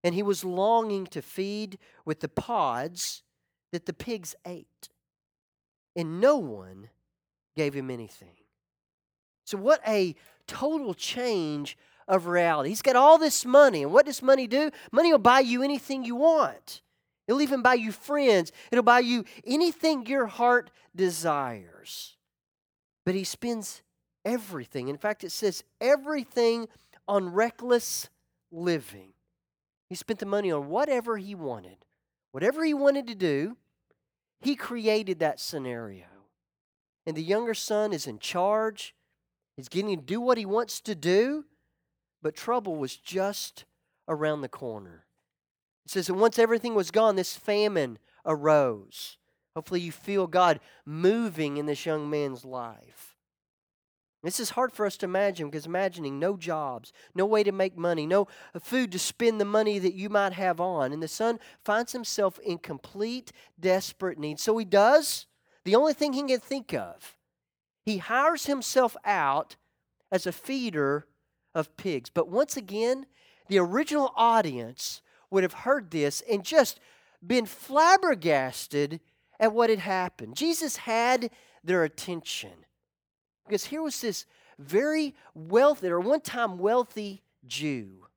and 0.03 0.13
he 0.13 0.21
was 0.21 0.43
longing 0.43 1.07
to 1.07 1.21
feed 1.21 1.77
with 2.03 2.19
the 2.19 2.27
pods 2.27 3.23
that 3.71 3.85
the 3.85 3.93
pigs 3.93 4.35
ate, 4.45 4.89
and 5.95 6.19
no 6.19 6.35
one 6.35 6.89
gave 7.55 7.73
him 7.73 7.89
anything. 7.89 8.35
So, 9.45 9.57
what 9.57 9.79
a 9.87 10.15
total 10.47 10.93
change 10.93 11.77
of 12.05 12.27
reality. 12.27 12.67
He's 12.67 12.81
got 12.81 12.97
all 12.97 13.17
this 13.17 13.45
money. 13.45 13.83
And 13.83 13.93
what 13.93 14.05
does 14.05 14.21
money 14.21 14.47
do? 14.47 14.69
Money 14.91 15.13
will 15.13 15.19
buy 15.19 15.39
you 15.39 15.63
anything 15.63 16.03
you 16.03 16.17
want. 16.17 16.81
It'll 17.25 17.41
even 17.41 17.61
buy 17.61 17.75
you 17.75 17.93
friends. 17.93 18.51
It'll 18.69 18.83
buy 18.83 18.99
you 18.99 19.23
anything 19.45 20.07
your 20.07 20.25
heart 20.25 20.71
desires. 20.93 22.17
But 23.05 23.15
he 23.15 23.23
spends 23.23 23.81
everything. 24.25 24.87
In 24.87 24.97
fact, 24.97 25.23
it 25.23 25.31
says 25.31 25.63
everything 25.79 26.67
on 27.07 27.29
reckless 27.29 28.09
living. 28.51 29.13
He 29.89 29.95
spent 29.95 30.19
the 30.19 30.25
money 30.25 30.51
on 30.51 30.67
whatever 30.67 31.17
he 31.17 31.35
wanted. 31.35 31.77
Whatever 32.31 32.63
he 32.63 32.73
wanted 32.73 33.07
to 33.07 33.15
do, 33.15 33.57
he 34.41 34.55
created 34.55 35.19
that 35.19 35.39
scenario. 35.39 36.05
And 37.05 37.15
the 37.15 37.23
younger 37.23 37.53
son 37.53 37.93
is 37.93 38.05
in 38.05 38.19
charge. 38.19 38.93
He's 39.55 39.69
getting 39.69 39.95
to 39.97 40.03
do 40.03 40.19
what 40.19 40.37
he 40.37 40.45
wants 40.45 40.81
to 40.81 40.93
do. 40.93 41.45
But 42.21 42.35
trouble 42.35 42.75
was 42.75 42.95
just 42.95 43.65
around 44.07 44.41
the 44.41 44.49
corner. 44.49 45.05
It 45.85 45.91
says 45.91 46.07
that 46.07 46.15
once 46.15 46.37
everything 46.37 46.75
was 46.75 46.91
gone, 46.91 47.15
this 47.15 47.37
famine 47.37 47.97
arose. 48.25 49.17
Hopefully, 49.55 49.81
you 49.81 49.91
feel 49.91 50.27
God 50.27 50.59
moving 50.85 51.57
in 51.57 51.65
this 51.65 51.85
young 51.85 52.09
man's 52.09 52.43
life. 52.45 53.16
This 54.23 54.39
is 54.39 54.51
hard 54.51 54.73
for 54.73 54.85
us 54.85 54.97
to 54.97 55.05
imagine 55.05 55.47
because 55.47 55.65
imagining 55.65 56.19
no 56.19 56.37
jobs, 56.37 56.91
no 57.13 57.25
way 57.25 57.43
to 57.43 57.51
make 57.51 57.77
money, 57.77 58.07
no 58.07 58.27
uh, 58.55 58.59
food 58.59 58.91
to 58.91 58.99
spend 58.99 59.39
the 59.39 59.45
money 59.45 59.77
that 59.79 59.93
you 59.93 60.09
might 60.09 60.33
have 60.33 60.59
on. 60.59 60.91
And 60.91 61.03
the 61.03 61.07
son 61.07 61.39
finds 61.63 61.91
himself 61.91 62.39
in 62.39 62.57
complete 62.57 63.31
desperate 63.59 64.17
need. 64.17 64.39
So 64.39 64.57
he 64.57 64.65
does 64.65 65.27
the 65.65 65.75
only 65.75 65.93
thing 65.93 66.13
he 66.13 66.23
can 66.23 66.39
think 66.39 66.73
of. 66.73 67.15
He 67.85 67.99
hires 67.99 68.47
himself 68.47 68.97
out 69.05 69.55
as 70.11 70.25
a 70.25 70.31
feeder 70.31 71.07
of 71.53 71.77
pigs. 71.77 72.09
But 72.09 72.27
once 72.27 72.57
again, 72.57 73.05
the 73.49 73.59
original 73.59 74.11
audience 74.15 75.01
would 75.29 75.43
have 75.43 75.53
heard 75.53 75.91
this 75.91 76.21
and 76.29 76.43
just 76.43 76.79
been 77.25 77.45
flabbergasted 77.45 78.99
at 79.39 79.53
what 79.53 79.69
had 79.69 79.79
happened. 79.79 80.35
Jesus 80.35 80.77
had 80.77 81.29
their 81.63 81.83
attention. 81.83 82.51
Because 83.47 83.65
here 83.65 83.81
was 83.81 83.99
this 84.01 84.25
very 84.59 85.15
wealthy, 85.33 85.87
or 85.87 85.99
one 85.99 86.21
time 86.21 86.57
wealthy 86.57 87.21
Jew. 87.45 88.07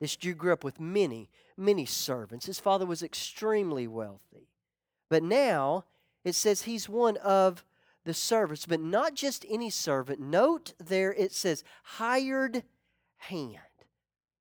This 0.00 0.16
Jew 0.16 0.34
grew 0.34 0.52
up 0.52 0.64
with 0.64 0.80
many, 0.80 1.28
many 1.56 1.86
servants. 1.86 2.46
His 2.46 2.60
father 2.60 2.86
was 2.86 3.02
extremely 3.02 3.86
wealthy. 3.86 4.48
But 5.08 5.22
now 5.22 5.84
it 6.24 6.34
says 6.34 6.62
he's 6.62 6.88
one 6.88 7.16
of 7.18 7.64
the 8.04 8.14
servants, 8.14 8.66
but 8.66 8.80
not 8.80 9.14
just 9.14 9.44
any 9.48 9.70
servant. 9.70 10.20
Note 10.20 10.72
there 10.78 11.12
it 11.12 11.32
says 11.32 11.64
hired 11.82 12.62
hand. 13.18 13.58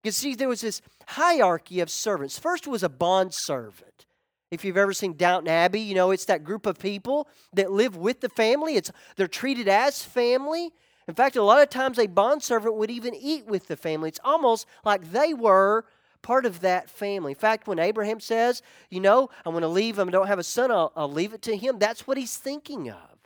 You 0.04 0.12
see, 0.12 0.36
there 0.36 0.48
was 0.48 0.62
this 0.62 0.82
hierarchy 1.08 1.82
of 1.82 1.90
servants. 1.90 2.40
First 2.40 2.68
was 2.68 2.84
a 2.84 2.90
bond 2.90 3.34
servant. 3.34 4.07
If 4.50 4.64
you've 4.64 4.78
ever 4.78 4.94
seen 4.94 5.14
Downton 5.14 5.50
Abbey, 5.50 5.82
you 5.82 5.94
know 5.94 6.12
it's 6.12 6.26
that 6.26 6.44
group 6.44 6.66
of 6.66 6.80
people 6.80 7.28
that 7.54 7.72
live 7.72 7.98
with 7.98 8.22
the 8.22 8.30
family. 8.30 8.76
It's 8.76 8.92
they're 9.16 9.28
treated 9.28 9.68
as 9.68 10.04
family. 10.04 10.72
In 11.08 11.14
fact, 11.14 11.36
a 11.36 11.44
lot 11.44 11.62
of 11.62 11.70
times 11.70 12.00
a 12.00 12.08
bondservant 12.08 12.76
would 12.76 12.92
even 12.92 13.14
eat 13.16 13.46
with 13.46 13.68
the 13.68 13.78
family. 13.78 14.10
It's 14.10 14.20
almost 14.24 14.68
like 14.84 15.12
they 15.12 15.34
were 15.34 15.86
part 16.22 16.46
of 16.46 16.62
that 16.62 16.90
family. 16.90 17.32
In 17.32 17.38
fact, 17.38 17.68
when 17.68 17.80
Abraham 17.80 18.20
says, 18.20 18.62
you 18.90 19.00
know, 19.00 19.30
I'm 19.46 19.54
going 19.54 19.62
to 19.62 19.68
leave 19.68 20.00
I 20.00 20.06
don't 20.06 20.28
have 20.28 20.40
a 20.40 20.44
son, 20.44 20.72
I'll, 20.72 20.92
I'll 20.96 21.12
leave 21.12 21.34
it 21.34 21.42
to 21.44 21.56
him, 21.56 21.80
that's 21.80 22.06
what 22.06 22.18
he's 22.18 22.36
thinking 22.36 22.90
of. 22.90 23.18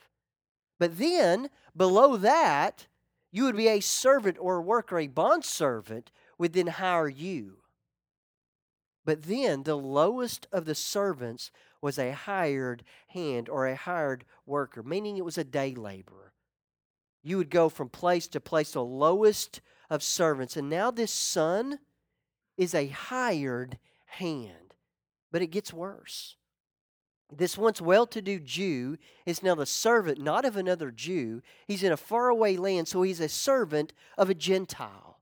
But 0.78 0.98
then, 0.98 1.50
below 1.76 2.16
that, 2.16 2.86
you 3.32 3.44
would 3.44 3.56
be 3.56 3.68
a 3.68 3.80
servant 3.80 4.36
or 4.40 4.56
a 4.56 4.62
worker, 4.62 4.98
a 4.98 5.08
bondservant 5.08 6.12
would 6.38 6.52
then 6.52 6.66
hire 6.68 7.08
you. 7.08 7.61
But 9.04 9.22
then 9.24 9.64
the 9.64 9.76
lowest 9.76 10.46
of 10.52 10.64
the 10.64 10.74
servants 10.74 11.50
was 11.80 11.98
a 11.98 12.12
hired 12.12 12.84
hand 13.08 13.48
or 13.48 13.66
a 13.66 13.76
hired 13.76 14.24
worker, 14.46 14.82
meaning 14.82 15.16
it 15.16 15.24
was 15.24 15.38
a 15.38 15.44
day 15.44 15.74
laborer. 15.74 16.32
You 17.22 17.36
would 17.38 17.50
go 17.50 17.68
from 17.68 17.88
place 17.88 18.28
to 18.28 18.40
place, 18.40 18.72
the 18.72 18.84
lowest 18.84 19.60
of 19.90 20.02
servants. 20.02 20.56
And 20.56 20.70
now 20.70 20.90
this 20.90 21.12
son 21.12 21.78
is 22.56 22.74
a 22.74 22.88
hired 22.88 23.78
hand. 24.06 24.74
But 25.30 25.42
it 25.42 25.48
gets 25.48 25.72
worse. 25.72 26.36
This 27.34 27.56
once 27.56 27.80
well 27.80 28.06
to 28.08 28.20
do 28.20 28.38
Jew 28.38 28.98
is 29.24 29.42
now 29.42 29.54
the 29.54 29.64
servant 29.64 30.20
not 30.20 30.44
of 30.44 30.56
another 30.56 30.90
Jew. 30.90 31.42
He's 31.66 31.82
in 31.82 31.92
a 31.92 31.96
faraway 31.96 32.56
land, 32.56 32.88
so 32.88 33.02
he's 33.02 33.20
a 33.20 33.28
servant 33.28 33.94
of 34.18 34.28
a 34.28 34.34
Gentile. 34.34 35.20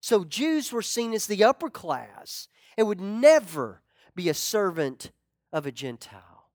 So 0.00 0.24
Jews 0.24 0.72
were 0.72 0.82
seen 0.82 1.12
as 1.12 1.26
the 1.26 1.44
upper 1.44 1.70
class 1.70 2.48
and 2.76 2.86
would 2.86 3.00
never 3.00 3.80
be 4.14 4.28
a 4.28 4.34
servant 4.34 5.10
of 5.52 5.66
a 5.66 5.72
Gentile. 5.72 6.50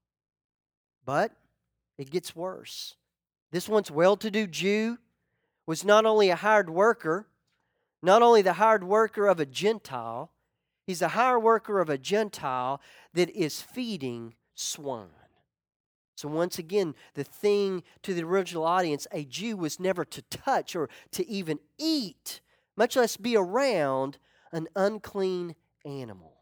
But 1.05 1.31
it 1.97 2.09
gets 2.09 2.35
worse. 2.35 2.95
This 3.51 3.67
once 3.67 3.91
well 3.91 4.15
to 4.17 4.31
do 4.31 4.47
Jew 4.47 4.97
was 5.65 5.83
not 5.83 6.05
only 6.05 6.29
a 6.29 6.35
hired 6.35 6.69
worker, 6.69 7.27
not 8.01 8.21
only 8.21 8.41
the 8.41 8.53
hired 8.53 8.83
worker 8.83 9.27
of 9.27 9.39
a 9.39 9.45
Gentile, 9.45 10.31
he's 10.85 11.01
a 11.01 11.09
hired 11.09 11.43
worker 11.43 11.79
of 11.79 11.89
a 11.89 11.97
Gentile 11.97 12.81
that 13.13 13.29
is 13.29 13.61
feeding 13.61 14.35
swine. 14.55 15.09
So, 16.15 16.27
once 16.27 16.59
again, 16.59 16.93
the 17.15 17.23
thing 17.23 17.83
to 18.03 18.13
the 18.13 18.23
original 18.23 18.63
audience, 18.63 19.07
a 19.11 19.23
Jew 19.23 19.57
was 19.57 19.79
never 19.79 20.05
to 20.05 20.21
touch 20.23 20.75
or 20.75 20.89
to 21.11 21.27
even 21.27 21.59
eat, 21.79 22.41
much 22.75 22.95
less 22.95 23.17
be 23.17 23.35
around 23.35 24.17
an 24.51 24.67
unclean 24.75 25.55
animal. 25.85 26.37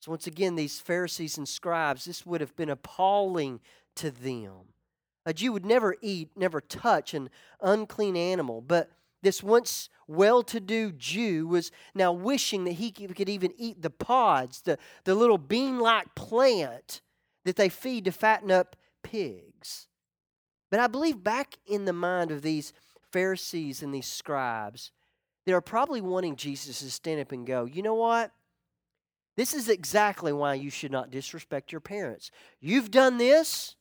So, 0.00 0.10
once 0.10 0.26
again, 0.26 0.54
these 0.54 0.80
Pharisees 0.80 1.36
and 1.36 1.48
scribes, 1.48 2.04
this 2.04 2.24
would 2.24 2.40
have 2.40 2.56
been 2.56 2.70
appalling 2.70 3.60
to 3.96 4.10
them. 4.10 4.72
A 5.26 5.34
Jew 5.34 5.52
would 5.52 5.66
never 5.66 5.96
eat, 6.00 6.30
never 6.36 6.60
touch 6.60 7.12
an 7.12 7.28
unclean 7.60 8.16
animal, 8.16 8.62
but 8.62 8.90
this 9.22 9.42
once 9.42 9.90
well 10.06 10.42
to 10.44 10.60
do 10.60 10.92
Jew 10.92 11.46
was 11.46 11.70
now 11.94 12.12
wishing 12.12 12.64
that 12.64 12.72
he 12.72 12.90
could 12.90 13.28
even 13.28 13.52
eat 13.58 13.82
the 13.82 13.90
pods, 13.90 14.62
the, 14.62 14.78
the 15.04 15.14
little 15.14 15.38
bean 15.38 15.78
like 15.78 16.14
plant 16.14 17.02
that 17.44 17.56
they 17.56 17.68
feed 17.68 18.06
to 18.06 18.12
fatten 18.12 18.50
up 18.50 18.76
pigs. 19.02 19.88
But 20.70 20.80
I 20.80 20.86
believe 20.86 21.22
back 21.22 21.58
in 21.66 21.84
the 21.84 21.92
mind 21.92 22.30
of 22.30 22.42
these 22.42 22.72
Pharisees 23.12 23.82
and 23.82 23.92
these 23.92 24.06
scribes, 24.06 24.92
they 25.46 25.52
are 25.52 25.60
probably 25.60 26.00
wanting 26.00 26.36
Jesus 26.36 26.80
to 26.80 26.90
stand 26.90 27.20
up 27.20 27.32
and 27.32 27.46
go, 27.46 27.64
you 27.64 27.82
know 27.82 27.94
what? 27.94 28.32
This 29.36 29.54
is 29.54 29.68
exactly 29.68 30.32
why 30.32 30.54
you 30.54 30.70
should 30.70 30.92
not 30.92 31.10
disrespect 31.10 31.72
your 31.72 31.80
parents. 31.80 32.30
You've 32.60 32.90
done 32.90 33.18
this, 33.18 33.76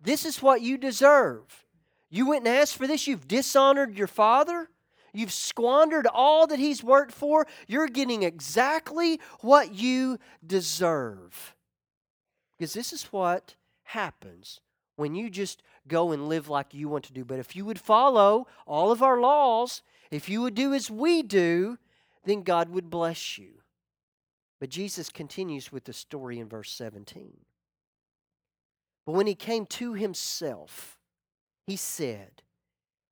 this 0.00 0.24
is 0.24 0.42
what 0.42 0.62
you 0.62 0.78
deserve. 0.78 1.66
You 2.08 2.28
went 2.28 2.46
and 2.46 2.56
asked 2.56 2.76
for 2.76 2.86
this, 2.86 3.06
you've 3.06 3.28
dishonored 3.28 3.96
your 3.96 4.06
father. 4.06 4.68
You've 5.14 5.32
squandered 5.32 6.06
all 6.06 6.46
that 6.46 6.58
he's 6.58 6.82
worked 6.82 7.12
for. 7.12 7.46
You're 7.68 7.88
getting 7.88 8.22
exactly 8.22 9.20
what 9.40 9.74
you 9.74 10.18
deserve. 10.46 11.54
Because 12.58 12.72
this 12.72 12.92
is 12.92 13.04
what 13.04 13.54
happens 13.84 14.60
when 14.96 15.14
you 15.14 15.28
just 15.28 15.62
go 15.86 16.12
and 16.12 16.28
live 16.28 16.48
like 16.48 16.72
you 16.72 16.88
want 16.88 17.04
to 17.04 17.12
do. 17.12 17.24
But 17.24 17.38
if 17.38 17.54
you 17.54 17.64
would 17.66 17.80
follow 17.80 18.46
all 18.66 18.90
of 18.90 19.02
our 19.02 19.20
laws, 19.20 19.82
if 20.12 20.28
you 20.28 20.42
would 20.42 20.54
do 20.54 20.74
as 20.74 20.90
we 20.90 21.22
do, 21.22 21.78
then 22.24 22.42
God 22.42 22.68
would 22.68 22.90
bless 22.90 23.38
you. 23.38 23.62
But 24.60 24.68
Jesus 24.68 25.08
continues 25.08 25.72
with 25.72 25.84
the 25.84 25.92
story 25.92 26.38
in 26.38 26.48
verse 26.48 26.70
17. 26.70 27.32
But 29.06 29.12
when 29.12 29.26
he 29.26 29.34
came 29.34 29.66
to 29.66 29.94
himself, 29.94 30.98
he 31.66 31.76
said, 31.76 32.42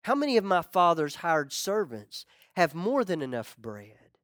How 0.03 0.15
many 0.15 0.37
of 0.37 0.45
my 0.45 0.63
father's 0.63 1.17
hired 1.17 1.53
servants 1.53 2.27
have 2.55 2.75
more 2.75 3.03
than 3.03 3.23
enough 3.23 3.57
bread? 3.57 4.19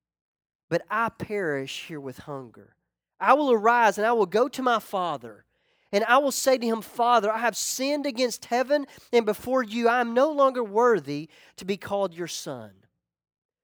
But 0.69 0.83
I 0.91 1.09
perish 1.09 1.87
here 1.89 1.99
with 1.99 2.19
hunger. 2.19 2.77
I 3.19 3.33
will 3.33 3.51
arise 3.51 3.97
and 3.97 4.07
I 4.07 4.12
will 4.12 4.27
go 4.27 4.49
to 4.49 4.62
my 4.62 4.79
father. 4.79 5.46
And 5.97 6.05
I 6.05 6.19
will 6.19 6.31
say 6.31 6.59
to 6.59 6.67
him, 6.67 6.83
Father, 6.83 7.33
I 7.33 7.39
have 7.39 7.57
sinned 7.57 8.05
against 8.05 8.45
heaven 8.45 8.87
and 9.15 9.25
before 9.25 9.63
you. 9.63 9.89
I 9.89 10.03
am 10.03 10.13
no 10.13 10.31
longer 10.31 10.63
worthy 10.63 11.31
to 11.57 11.65
be 11.65 11.79
called 11.79 12.13
your 12.13 12.27
son. 12.27 12.73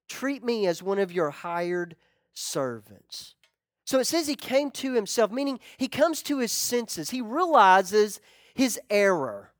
Treat 0.09 0.43
me 0.43 0.67
as 0.67 0.83
one 0.83 0.99
of 0.99 1.13
your 1.13 1.29
hired 1.29 1.95
servants. 2.33 3.35
So 3.85 3.99
it 3.99 4.07
says 4.07 4.29
he 4.29 4.35
came 4.35 4.71
to 4.71 4.95
himself, 4.95 5.31
meaning 5.31 5.61
he 5.77 5.89
comes 5.89 6.23
to 6.23 6.39
his 6.39 6.53
senses. 6.53 7.11
He 7.11 7.21
realizes 7.21 8.19
his 8.55 8.81
error, 8.89 9.53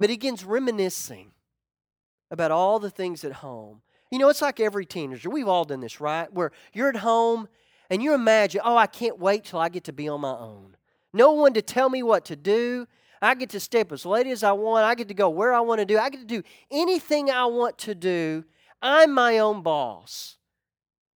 but 0.00 0.10
he 0.10 0.16
begins 0.16 0.44
reminiscing 0.44 1.30
about 2.28 2.50
all 2.50 2.80
the 2.80 2.90
things 2.90 3.22
at 3.22 3.34
home. 3.34 3.82
You 4.10 4.18
know, 4.18 4.30
it's 4.30 4.42
like 4.42 4.58
every 4.58 4.84
teenager. 4.84 5.30
We've 5.30 5.46
all 5.46 5.64
done 5.64 5.78
this, 5.80 6.00
right? 6.00 6.32
Where 6.32 6.50
you're 6.72 6.88
at 6.88 6.96
home 6.96 7.46
and 7.88 8.02
you 8.02 8.14
imagine, 8.14 8.62
oh, 8.64 8.76
I 8.76 8.88
can't 8.88 9.20
wait 9.20 9.44
till 9.44 9.60
I 9.60 9.68
get 9.68 9.84
to 9.84 9.92
be 9.92 10.08
on 10.08 10.22
my 10.22 10.36
own. 10.36 10.76
No 11.14 11.30
one 11.30 11.54
to 11.54 11.62
tell 11.62 11.88
me 11.88 12.02
what 12.02 12.24
to 12.26 12.36
do. 12.36 12.86
I 13.22 13.34
get 13.34 13.50
to 13.50 13.60
step 13.60 13.92
as 13.92 14.04
late 14.04 14.26
as 14.26 14.42
I 14.42 14.52
want. 14.52 14.84
I 14.84 14.94
get 14.96 15.08
to 15.08 15.14
go 15.14 15.30
where 15.30 15.54
I 15.54 15.60
want 15.60 15.78
to 15.78 15.86
do. 15.86 15.96
I 15.96 16.10
get 16.10 16.20
to 16.20 16.26
do 16.26 16.42
anything 16.70 17.30
I 17.30 17.46
want 17.46 17.78
to 17.78 17.94
do. 17.94 18.44
I'm 18.82 19.12
my 19.12 19.38
own 19.38 19.62
boss. 19.62 20.36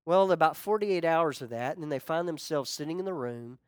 Well, 0.06 0.30
about 0.32 0.56
48 0.56 1.04
hours 1.04 1.42
of 1.42 1.50
that, 1.50 1.74
and 1.74 1.82
then 1.82 1.90
they 1.90 1.98
find 1.98 2.26
themselves 2.26 2.70
sitting 2.70 2.98
in 2.98 3.04
the 3.04 3.12
room. 3.12 3.58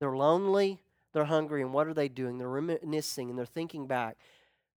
They're 0.00 0.16
lonely, 0.16 0.80
they're 1.12 1.24
hungry, 1.24 1.60
and 1.60 1.74
what 1.74 1.86
are 1.86 1.92
they 1.92 2.08
doing? 2.08 2.38
They're 2.38 2.48
reminiscing 2.48 3.28
and 3.28 3.38
they're 3.38 3.44
thinking 3.44 3.86
back. 3.86 4.16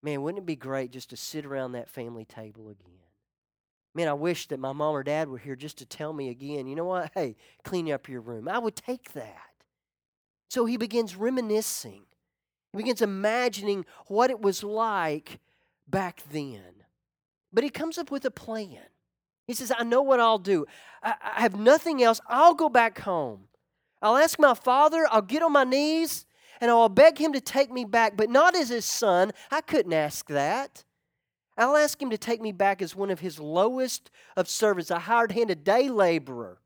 Man, 0.04 0.22
wouldn't 0.22 0.44
it 0.44 0.46
be 0.46 0.56
great 0.56 0.92
just 0.92 1.12
to 1.12 1.18
sit 1.18 1.46
around 1.46 1.72
that 1.74 1.90
family 1.90 2.26
table 2.26 2.70
again? 2.70 3.00
Man, 3.96 4.08
I 4.08 4.14
wish 4.14 4.48
that 4.48 4.60
my 4.60 4.74
mom 4.74 4.96
or 4.96 5.04
dad 5.04 5.30
were 5.30 5.38
here 5.38 5.56
just 5.56 5.78
to 5.78 5.86
tell 5.86 6.12
me 6.12 6.30
again, 6.30 6.68
you 6.68 6.76
know 6.76 6.86
what? 6.86 7.12
Hey, 7.14 7.36
clean 7.64 7.92
up 7.92 8.10
your 8.10 8.22
room. 8.22 8.48
I 8.48 8.60
would 8.60 8.76
take 8.76 9.14
that. 9.14 9.57
So 10.50 10.66
he 10.66 10.78
begins 10.78 11.16
reminiscing. 11.16 12.04
He 12.72 12.78
begins 12.78 13.02
imagining 13.02 13.86
what 14.08 14.30
it 14.30 14.42
was 14.42 14.64
like 14.64 15.40
back 15.88 16.22
then. 16.32 16.84
But 17.52 17.64
he 17.64 17.70
comes 17.70 17.98
up 17.98 18.12
with 18.12 18.26
a 18.26 18.32
plan. 18.32 18.84
He 19.48 19.54
says, 19.54 19.72
I 19.78 19.84
know 19.84 20.02
what 20.02 20.20
I'll 20.20 20.40
do. 20.40 20.66
I, 21.02 21.16
have 21.42 21.58
nothing 21.58 22.04
else. 22.04 22.20
I'll 22.28 22.54
go 22.54 22.68
back 22.68 23.00
home. 23.00 23.48
I'll 24.02 24.18
ask 24.18 24.38
my 24.38 24.54
father, 24.54 25.08
I'll 25.10 25.22
get 25.22 25.42
on 25.42 25.54
my 25.54 25.64
knees, 25.64 26.26
and 26.60 26.70
I'll 26.70 26.90
beg 26.90 27.18
him 27.18 27.34
to 27.34 27.42
take 27.42 27.72
me 27.72 27.86
back, 27.86 28.18
but 28.18 28.30
not 28.30 28.56
as 28.56 28.70
his 28.70 28.86
son. 28.86 29.32
I 29.50 29.62
couldn't 29.62 29.94
ask 29.94 30.28
that. 30.28 30.84
I'll 31.58 31.78
ask 31.78 32.00
him 32.00 32.12
to 32.12 32.18
take 32.18 32.42
me 32.42 32.52
back 32.52 32.82
as 32.82 32.96
one 32.96 33.10
of 33.10 33.22
his 33.22 33.40
lowest 33.40 34.12
of 34.36 34.48
servants, 34.48 34.92
a 34.92 35.00
hired 35.00 35.32
hand, 35.32 35.50
a 35.50 35.56
day 35.56 35.90
laborer. 35.90 36.60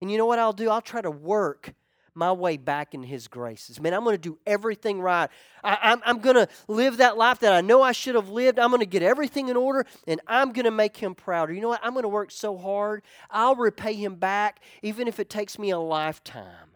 And 0.00 0.10
you 0.10 0.16
know 0.16 0.26
what 0.26 0.38
I'll 0.38 0.52
do? 0.52 0.70
I'll 0.70 0.80
try 0.80 1.02
to 1.02 1.10
work 1.10 1.74
my 2.18 2.32
way 2.32 2.56
back 2.56 2.94
in 2.94 3.02
His 3.02 3.28
graces. 3.28 3.80
Man, 3.80 3.94
I'm 3.94 4.02
going 4.04 4.14
to 4.14 4.20
do 4.20 4.38
everything 4.46 5.00
right. 5.00 5.30
I, 5.62 5.72
am 5.72 5.78
I'm, 5.82 6.02
I'm 6.04 6.18
going 6.18 6.36
to 6.36 6.48
live 6.66 6.98
that 6.98 7.16
life 7.16 7.38
that 7.40 7.52
I 7.52 7.60
know 7.60 7.80
I 7.80 7.92
should 7.92 8.16
have 8.16 8.28
lived. 8.28 8.58
I'm 8.58 8.70
going 8.70 8.80
to 8.80 8.86
get 8.86 9.02
everything 9.02 9.48
in 9.48 9.56
order, 9.56 9.86
and 10.06 10.20
I'm 10.26 10.52
going 10.52 10.64
to 10.64 10.70
make 10.70 10.96
Him 10.96 11.14
prouder. 11.14 11.52
You 11.52 11.60
know 11.60 11.68
what? 11.68 11.80
I'm 11.82 11.92
going 11.92 12.02
to 12.02 12.08
work 12.08 12.30
so 12.30 12.58
hard. 12.58 13.02
I'll 13.30 13.54
repay 13.54 13.94
Him 13.94 14.16
back, 14.16 14.60
even 14.82 15.08
if 15.08 15.20
it 15.20 15.30
takes 15.30 15.58
me 15.58 15.70
a 15.70 15.78
lifetime. 15.78 16.74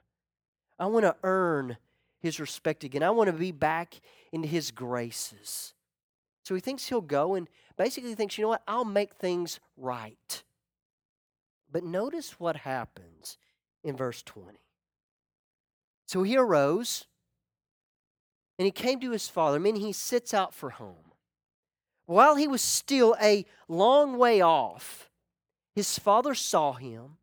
I 0.79 0.87
want 0.87 1.05
to 1.05 1.17
earn 1.25 1.77
His 2.21 2.39
respect 2.39 2.85
again. 2.85 3.03
I 3.03 3.11
want 3.11 3.27
to 3.27 3.33
be 3.33 3.53
back 3.53 4.01
in 4.31 4.45
His 4.45 4.71
graces. 4.71 5.75
So 6.45 6.55
he 6.55 6.61
thinks 6.61 6.89
he'll 6.89 7.01
go 7.01 7.35
and 7.35 7.49
basically 7.77 8.15
thinks, 8.15 8.37
you 8.37 8.43
know 8.43 8.49
what? 8.49 8.63
I'll 8.67 8.85
make 8.85 9.15
things 9.15 9.61
right. 9.77 10.43
But 11.71 11.85
notice 11.85 12.39
what 12.39 12.57
happens 12.57 13.39
in 13.85 13.97
verse 13.97 14.23
20. 14.23 14.59
So 16.13 16.25
he 16.25 16.37
arose 16.37 17.07
and 18.59 18.67
he 18.67 18.71
came 18.71 19.01
to 19.01 19.13
his 19.13 19.31
father, 19.31 19.59
meaning 19.59 19.81
he 19.81 19.95
sits 19.95 20.35
out 20.35 20.53
for 20.53 20.69
home. 20.69 21.13
While 22.05 22.37
he 22.37 22.47
was 22.47 22.61
still 22.61 23.17
a 23.19 23.47
long 23.67 24.19
way 24.19 24.43
off, 24.43 25.09
his 25.75 25.99
father 25.99 26.35
saw 26.35 26.75
him 26.75 27.17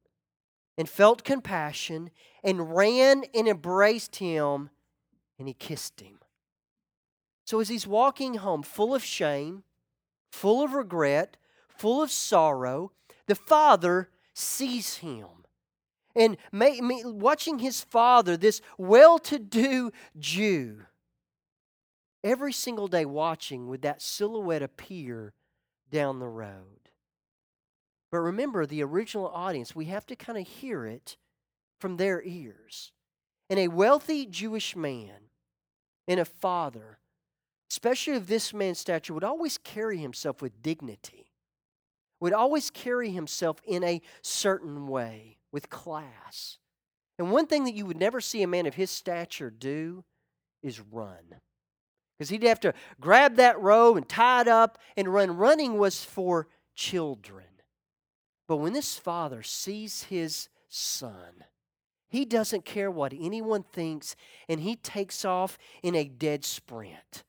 and 0.75 0.89
felt 0.89 1.23
compassion 1.23 2.09
and 2.43 2.75
ran 2.75 3.25
and 3.35 3.47
embraced 3.47 4.15
him 4.15 4.71
and 5.37 5.47
he 5.47 5.53
kissed 5.53 5.99
him. 5.99 6.17
So 7.45 7.59
as 7.59 7.69
he's 7.69 7.85
walking 7.85 8.35
home, 8.35 8.63
full 8.63 8.95
of 8.95 9.03
shame, 9.03 9.65
full 10.31 10.63
of 10.63 10.73
regret, 10.73 11.37
full 11.67 12.01
of 12.01 12.09
sorrow, 12.09 12.91
the 13.27 13.35
father 13.35 14.09
sees 14.33 14.95
him. 14.97 15.38
And 16.15 16.37
may, 16.51 16.81
may, 16.81 17.03
watching 17.05 17.59
his 17.59 17.81
father, 17.81 18.35
this 18.35 18.61
well 18.77 19.19
to 19.19 19.39
do 19.39 19.91
Jew, 20.17 20.81
every 22.23 22.53
single 22.53 22.87
day 22.87 23.05
watching 23.05 23.67
would 23.67 23.81
that 23.83 24.01
silhouette 24.01 24.63
appear 24.63 25.33
down 25.91 26.19
the 26.19 26.27
road. 26.27 26.89
But 28.11 28.19
remember, 28.19 28.65
the 28.65 28.83
original 28.83 29.27
audience, 29.27 29.75
we 29.75 29.85
have 29.85 30.05
to 30.07 30.15
kind 30.15 30.37
of 30.37 30.47
hear 30.47 30.85
it 30.85 31.17
from 31.79 31.97
their 31.97 32.21
ears. 32.23 32.91
And 33.49 33.59
a 33.59 33.67
wealthy 33.67 34.25
Jewish 34.25 34.75
man 34.75 35.29
and 36.07 36.19
a 36.19 36.25
father, 36.25 36.99
especially 37.71 38.15
of 38.15 38.27
this 38.27 38.53
man's 38.53 38.79
stature, 38.79 39.13
would 39.13 39.23
always 39.23 39.57
carry 39.57 39.97
himself 39.97 40.41
with 40.41 40.61
dignity, 40.61 41.31
would 42.19 42.33
always 42.33 42.69
carry 42.69 43.11
himself 43.11 43.61
in 43.65 43.83
a 43.83 44.01
certain 44.21 44.87
way, 44.87 45.38
with 45.51 45.69
class. 45.69 46.57
And 47.17 47.31
one 47.31 47.47
thing 47.47 47.65
that 47.65 47.73
you 47.73 47.85
would 47.85 47.99
never 47.99 48.21
see 48.21 48.41
a 48.41 48.47
man 48.47 48.65
of 48.65 48.75
his 48.75 48.91
stature 48.91 49.49
do 49.49 50.03
is 50.63 50.79
run. 50.79 51.35
Because 52.17 52.29
he'd 52.29 52.43
have 52.43 52.59
to 52.61 52.73
grab 52.99 53.35
that 53.35 53.59
robe 53.59 53.97
and 53.97 54.07
tie 54.07 54.41
it 54.41 54.47
up 54.47 54.77
and 54.97 55.13
run. 55.13 55.37
Running 55.37 55.77
was 55.77 56.03
for 56.03 56.47
children. 56.75 57.45
But 58.47 58.57
when 58.57 58.73
this 58.73 58.97
father 58.97 59.43
sees 59.43 60.03
his 60.03 60.49
son, 60.67 61.45
he 62.09 62.25
doesn't 62.25 62.65
care 62.65 62.89
what 62.89 63.13
anyone 63.13 63.63
thinks, 63.63 64.15
and 64.47 64.61
he 64.61 64.75
takes 64.75 65.23
off 65.23 65.57
in 65.83 65.93
a 65.93 66.05
dead 66.05 66.43
sprint. 66.43 67.23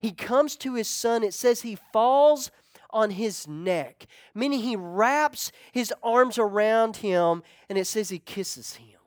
He 0.00 0.12
comes 0.12 0.56
to 0.56 0.74
his 0.74 0.88
son, 0.88 1.22
it 1.22 1.34
says 1.34 1.62
he 1.62 1.78
falls 1.92 2.50
on 2.90 3.10
his 3.10 3.46
neck, 3.46 4.06
meaning 4.34 4.60
he 4.60 4.76
wraps 4.76 5.52
his 5.72 5.92
arms 6.02 6.38
around 6.38 6.96
him, 6.96 7.42
and 7.68 7.78
it 7.78 7.86
says 7.86 8.08
he 8.08 8.18
kisses 8.18 8.74
him. 8.74 8.98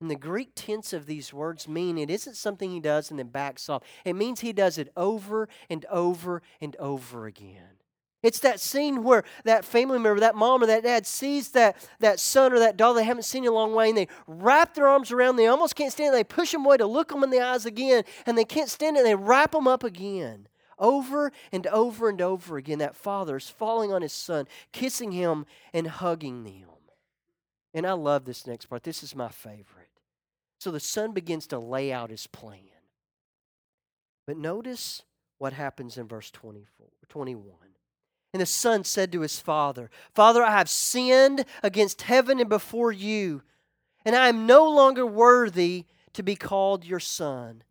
And 0.00 0.10
the 0.10 0.16
Greek 0.16 0.52
tense 0.54 0.92
of 0.92 1.06
these 1.06 1.32
words 1.32 1.68
mean 1.68 1.98
it 1.98 2.10
isn't 2.10 2.36
something 2.36 2.70
he 2.70 2.80
does 2.80 3.10
and 3.10 3.18
then 3.18 3.28
backs 3.28 3.68
off. 3.68 3.82
It 4.04 4.14
means 4.14 4.40
he 4.40 4.52
does 4.52 4.78
it 4.78 4.90
over 4.96 5.46
and 5.68 5.84
over 5.90 6.40
and 6.60 6.74
over 6.76 7.26
again. 7.26 7.80
It's 8.22 8.40
that 8.40 8.60
scene 8.60 9.02
where 9.02 9.24
that 9.44 9.64
family 9.64 9.98
member, 9.98 10.20
that 10.20 10.34
mom 10.34 10.62
or 10.62 10.66
that 10.66 10.82
dad 10.82 11.06
sees 11.06 11.50
that, 11.50 11.76
that 12.00 12.20
son 12.20 12.52
or 12.52 12.58
that 12.58 12.76
daughter 12.76 12.98
they 12.98 13.04
haven't 13.04 13.22
seen 13.24 13.44
in 13.44 13.50
a 13.50 13.54
long 13.54 13.74
way 13.74 13.88
and 13.88 13.96
they 13.96 14.08
wrap 14.26 14.74
their 14.74 14.88
arms 14.88 15.10
around 15.10 15.36
them. 15.36 15.44
They 15.44 15.46
almost 15.46 15.74
can't 15.74 15.92
stand 15.92 16.14
it. 16.14 16.18
They 16.18 16.24
push 16.24 16.52
them 16.52 16.66
away 16.66 16.76
to 16.78 16.86
look 16.86 17.08
them 17.08 17.24
in 17.24 17.30
the 17.30 17.40
eyes 17.40 17.64
again 17.64 18.04
and 18.26 18.36
they 18.36 18.44
can't 18.44 18.68
stand 18.68 18.96
it. 18.96 19.00
And 19.00 19.08
they 19.08 19.14
wrap 19.14 19.52
them 19.52 19.66
up 19.66 19.84
again. 19.84 20.48
Over 20.80 21.30
and 21.52 21.66
over 21.66 22.08
and 22.08 22.20
over 22.20 22.56
again, 22.56 22.78
that 22.78 22.96
father 22.96 23.36
is 23.36 23.50
falling 23.50 23.92
on 23.92 24.02
his 24.02 24.14
son, 24.14 24.48
kissing 24.72 25.12
him 25.12 25.44
and 25.74 25.86
hugging 25.86 26.46
him. 26.46 26.68
And 27.74 27.86
I 27.86 27.92
love 27.92 28.24
this 28.24 28.46
next 28.46 28.66
part. 28.66 28.82
This 28.82 29.02
is 29.02 29.14
my 29.14 29.28
favorite. 29.28 29.90
So 30.58 30.70
the 30.70 30.80
son 30.80 31.12
begins 31.12 31.46
to 31.48 31.58
lay 31.58 31.92
out 31.92 32.10
his 32.10 32.26
plan. 32.26 32.60
But 34.26 34.36
notice 34.36 35.02
what 35.38 35.52
happens 35.52 35.96
in 35.96 36.08
verse 36.08 36.30
24, 36.30 36.86
21. 37.08 37.44
And 38.32 38.40
the 38.40 38.46
son 38.46 38.84
said 38.84 39.12
to 39.12 39.20
his 39.20 39.40
father, 39.40 39.90
Father, 40.14 40.42
I 40.42 40.52
have 40.52 40.68
sinned 40.68 41.44
against 41.62 42.02
heaven 42.02 42.40
and 42.40 42.48
before 42.48 42.92
you, 42.92 43.42
and 44.04 44.14
I 44.14 44.28
am 44.28 44.46
no 44.46 44.68
longer 44.68 45.04
worthy 45.04 45.86
to 46.12 46.22
be 46.22 46.36
called 46.36 46.84
your 46.84 47.00
son. 47.00 47.64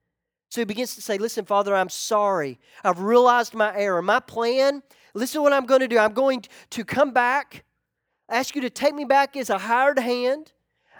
So 0.49 0.61
he 0.61 0.65
begins 0.65 0.95
to 0.95 1.01
say, 1.01 1.17
Listen, 1.17 1.45
Father, 1.45 1.75
I'm 1.75 1.89
sorry. 1.89 2.59
I've 2.83 2.99
realized 2.99 3.53
my 3.53 3.75
error. 3.75 4.01
My 4.01 4.19
plan, 4.19 4.83
listen 5.13 5.39
to 5.39 5.43
what 5.43 5.53
I'm 5.53 5.65
going 5.65 5.81
to 5.81 5.87
do. 5.87 5.97
I'm 5.97 6.13
going 6.13 6.43
to 6.71 6.83
come 6.83 7.11
back, 7.11 7.63
ask 8.27 8.55
you 8.55 8.61
to 8.61 8.69
take 8.69 8.95
me 8.95 9.05
back 9.05 9.37
as 9.37 9.49
a 9.49 9.57
hired 9.57 9.99
hand. 9.99 10.51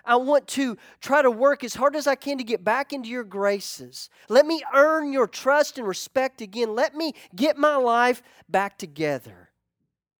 I 0.05 0.15
want 0.15 0.47
to 0.49 0.77
try 1.01 1.21
to 1.21 1.29
work 1.29 1.63
as 1.63 1.75
hard 1.75 1.95
as 1.95 2.07
I 2.07 2.15
can 2.15 2.37
to 2.37 2.43
get 2.43 2.63
back 2.63 2.93
into 2.93 3.09
your 3.09 3.23
graces. 3.23 4.09
Let 4.27 4.45
me 4.45 4.63
earn 4.73 5.13
your 5.13 5.27
trust 5.27 5.77
and 5.77 5.87
respect 5.87 6.41
again. 6.41 6.73
Let 6.73 6.95
me 6.95 7.13
get 7.35 7.57
my 7.57 7.75
life 7.75 8.23
back 8.47 8.77
together. 8.77 9.49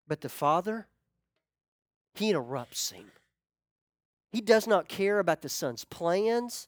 But 0.08 0.22
the 0.22 0.30
father, 0.30 0.88
he 2.14 2.30
interrupts 2.30 2.92
him. 2.92 3.12
He 4.32 4.42
does 4.42 4.68
not 4.68 4.88
care 4.88 5.20
about 5.20 5.42
the 5.42 5.50
son's 5.50 5.86
plans. 5.86 6.68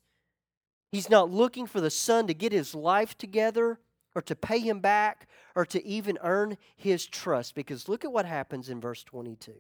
He's 0.92 1.10
not 1.10 1.32
looking 1.32 1.68
for 1.68 1.80
the 1.80 1.90
son 1.90 2.28
to 2.28 2.34
get 2.34 2.52
his 2.52 2.76
life 2.76 3.18
together 3.18 3.80
or 4.14 4.22
to 4.24 4.36
pay 4.36 4.60
him 4.60 4.80
back 4.80 5.28
or 5.56 5.66
to 5.66 5.86
even 5.86 6.18
earn 6.22 6.58
his 6.76 7.06
trust. 7.08 7.56
Because 7.56 7.88
look 7.88 8.04
at 8.04 8.12
what 8.12 8.26
happens 8.26 8.70
in 8.70 8.82
verse 8.82 9.04
22. 9.04 9.54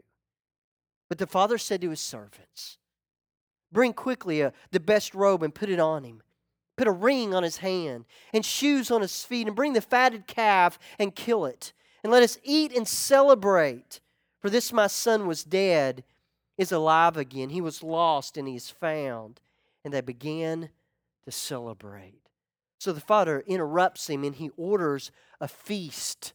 But 1.07 1.17
the 1.17 1.27
father 1.27 1.57
said 1.57 1.81
to 1.81 1.89
his 1.89 2.01
servants, 2.01 2.77
Bring 3.71 3.93
quickly 3.93 4.41
a, 4.41 4.51
the 4.71 4.81
best 4.81 5.15
robe 5.15 5.43
and 5.43 5.55
put 5.55 5.69
it 5.69 5.79
on 5.79 6.03
him. 6.03 6.21
Put 6.77 6.87
a 6.87 6.91
ring 6.91 7.33
on 7.33 7.43
his 7.43 7.57
hand 7.57 8.05
and 8.33 8.45
shoes 8.45 8.91
on 8.91 9.01
his 9.01 9.23
feet, 9.23 9.47
and 9.47 9.55
bring 9.55 9.73
the 9.73 9.81
fatted 9.81 10.27
calf 10.27 10.77
and 10.99 11.15
kill 11.15 11.45
it 11.45 11.73
and 12.03 12.11
let 12.11 12.23
us 12.23 12.37
eat 12.43 12.75
and 12.75 12.87
celebrate. 12.87 13.99
For 14.39 14.49
this 14.49 14.73
my 14.73 14.87
son 14.87 15.27
was 15.27 15.43
dead, 15.43 16.03
is 16.57 16.71
alive 16.71 17.17
again. 17.17 17.49
He 17.49 17.61
was 17.61 17.83
lost, 17.83 18.37
and 18.37 18.47
he 18.47 18.55
is 18.55 18.69
found. 18.69 19.39
And 19.85 19.93
they 19.93 20.01
began 20.01 20.69
to 21.25 21.31
celebrate. 21.31 22.21
So 22.79 22.91
the 22.91 22.99
father 22.99 23.43
interrupts 23.45 24.09
him 24.09 24.23
and 24.23 24.35
he 24.35 24.49
orders 24.57 25.11
a 25.39 25.47
feast. 25.47 26.33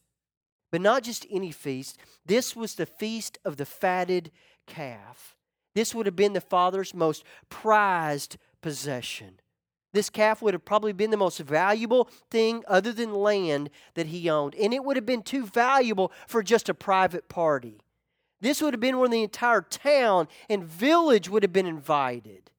But 0.71 0.81
not 0.81 1.03
just 1.03 1.25
any 1.29 1.51
feast. 1.51 1.97
This 2.25 2.55
was 2.55 2.75
the 2.75 2.85
feast 2.85 3.37
of 3.43 3.57
the 3.57 3.65
fatted 3.65 4.31
calf. 4.65 5.35
This 5.75 5.93
would 5.93 6.05
have 6.05 6.15
been 6.15 6.33
the 6.33 6.41
father's 6.41 6.93
most 6.93 7.23
prized 7.49 8.37
possession. 8.61 9.39
This 9.93 10.09
calf 10.09 10.41
would 10.41 10.53
have 10.53 10.65
probably 10.65 10.93
been 10.93 11.11
the 11.11 11.17
most 11.17 11.39
valuable 11.39 12.09
thing 12.29 12.63
other 12.67 12.91
than 12.93 13.13
land 13.13 13.69
that 13.95 14.07
he 14.07 14.29
owned. 14.29 14.55
And 14.55 14.73
it 14.73 14.83
would 14.83 14.95
have 14.95 15.05
been 15.05 15.23
too 15.23 15.45
valuable 15.45 16.11
for 16.27 16.43
just 16.43 16.69
a 16.69 16.73
private 16.73 17.29
party. 17.29 17.81
This 18.39 18.61
would 18.61 18.73
have 18.73 18.81
been 18.81 18.99
when 18.99 19.11
the 19.11 19.23
entire 19.23 19.61
town 19.61 20.27
and 20.49 20.63
village 20.63 21.29
would 21.29 21.43
have 21.43 21.53
been 21.53 21.65
invited. 21.65 22.51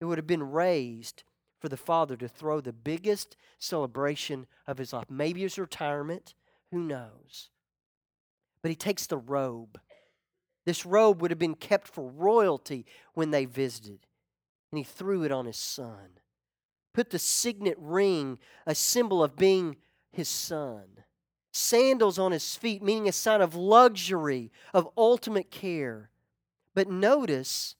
It 0.00 0.04
would 0.04 0.18
have 0.18 0.26
been 0.26 0.50
raised 0.50 1.24
for 1.60 1.68
the 1.68 1.76
father 1.76 2.16
to 2.16 2.28
throw 2.28 2.60
the 2.60 2.72
biggest 2.72 3.36
celebration 3.58 4.46
of 4.66 4.78
his 4.78 4.92
life. 4.92 5.10
Maybe 5.10 5.42
his 5.42 5.58
retirement, 5.58 6.34
who 6.70 6.80
knows? 6.80 7.50
But 8.62 8.70
he 8.70 8.76
takes 8.76 9.06
the 9.06 9.18
robe. 9.18 9.80
This 10.64 10.84
robe 10.84 11.22
would 11.22 11.30
have 11.30 11.38
been 11.38 11.54
kept 11.54 11.88
for 11.88 12.08
royalty 12.08 12.86
when 13.14 13.30
they 13.30 13.44
visited, 13.44 14.06
and 14.70 14.78
he 14.78 14.84
threw 14.84 15.24
it 15.24 15.32
on 15.32 15.46
his 15.46 15.56
son 15.56 16.18
put 16.98 17.10
the 17.10 17.18
signet 17.18 17.76
ring, 17.78 18.40
a 18.66 18.74
symbol 18.74 19.22
of 19.22 19.36
being 19.36 19.76
his 20.10 20.28
son. 20.28 20.82
Sandals 21.52 22.18
on 22.18 22.32
his 22.32 22.56
feet, 22.56 22.82
meaning 22.82 23.08
a 23.08 23.12
sign 23.12 23.40
of 23.40 23.54
luxury, 23.54 24.50
of 24.74 24.88
ultimate 24.96 25.48
care. 25.48 26.10
But 26.74 26.90
notice, 26.90 27.76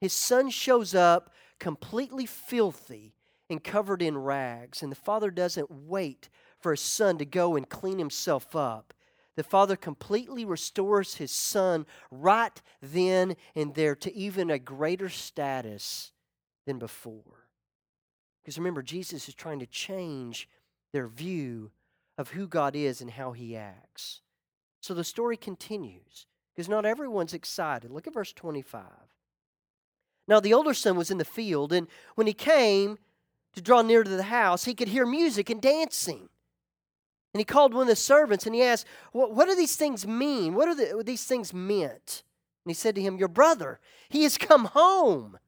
his 0.00 0.14
son 0.14 0.48
shows 0.48 0.94
up 0.94 1.30
completely 1.58 2.26
filthy 2.26 3.14
and 3.50 3.62
covered 3.62 4.02
in 4.02 4.18
rags. 4.18 4.82
And 4.82 4.90
the 4.90 4.96
father 4.96 5.30
doesn't 5.30 5.70
wait 5.70 6.28
for 6.60 6.72
his 6.72 6.80
son 6.80 7.18
to 7.18 7.24
go 7.24 7.56
and 7.56 7.68
clean 7.68 7.98
himself 7.98 8.56
up. 8.56 8.94
The 9.36 9.44
father 9.44 9.76
completely 9.76 10.44
restores 10.44 11.16
his 11.16 11.32
son 11.32 11.86
right 12.10 12.60
then 12.80 13.36
and 13.54 13.74
there 13.74 13.96
to 13.96 14.14
even 14.14 14.50
a 14.50 14.58
greater 14.58 15.08
status 15.08 16.12
than 16.66 16.78
before. 16.78 17.48
Because 18.42 18.58
remember, 18.58 18.82
Jesus 18.82 19.28
is 19.28 19.34
trying 19.34 19.58
to 19.58 19.66
change 19.66 20.48
their 20.92 21.08
view 21.08 21.72
of 22.16 22.30
who 22.30 22.46
God 22.46 22.76
is 22.76 23.00
and 23.00 23.10
how 23.10 23.32
he 23.32 23.56
acts. 23.56 24.20
So 24.80 24.94
the 24.94 25.02
story 25.02 25.36
continues 25.36 26.26
because 26.54 26.68
not 26.68 26.84
everyone's 26.84 27.34
excited. 27.34 27.90
Look 27.90 28.06
at 28.06 28.14
verse 28.14 28.32
25. 28.32 28.82
Now 30.26 30.40
the 30.40 30.54
older 30.54 30.74
son 30.74 30.96
was 30.96 31.10
in 31.10 31.18
the 31.18 31.24
field, 31.24 31.72
and 31.72 31.86
when 32.14 32.26
he 32.26 32.32
came 32.32 32.98
to 33.54 33.60
draw 33.60 33.82
near 33.82 34.02
to 34.02 34.10
the 34.10 34.24
house, 34.24 34.64
he 34.64 34.74
could 34.74 34.88
hear 34.88 35.06
music 35.06 35.50
and 35.50 35.60
dancing. 35.60 36.28
And 37.32 37.40
he 37.40 37.44
called 37.44 37.74
one 37.74 37.82
of 37.82 37.88
the 37.88 37.96
servants 37.96 38.46
and 38.46 38.54
he 38.54 38.62
asked, 38.62 38.86
What, 39.12 39.48
do 39.48 39.56
these 39.56 39.76
things 39.76 40.06
mean? 40.06 40.54
What 40.54 40.68
are 40.68 40.74
the, 40.74 41.02
these 41.04 41.24
things 41.24 41.52
meant? 41.52 42.22
And 42.64 42.70
he 42.70 42.74
said 42.74 42.94
to 42.94 43.02
him, 43.02 43.16
Your 43.16 43.28
brother, 43.28 43.80
he 44.08 44.22
has 44.22 44.38
come 44.38 44.66
home, 44.66 45.38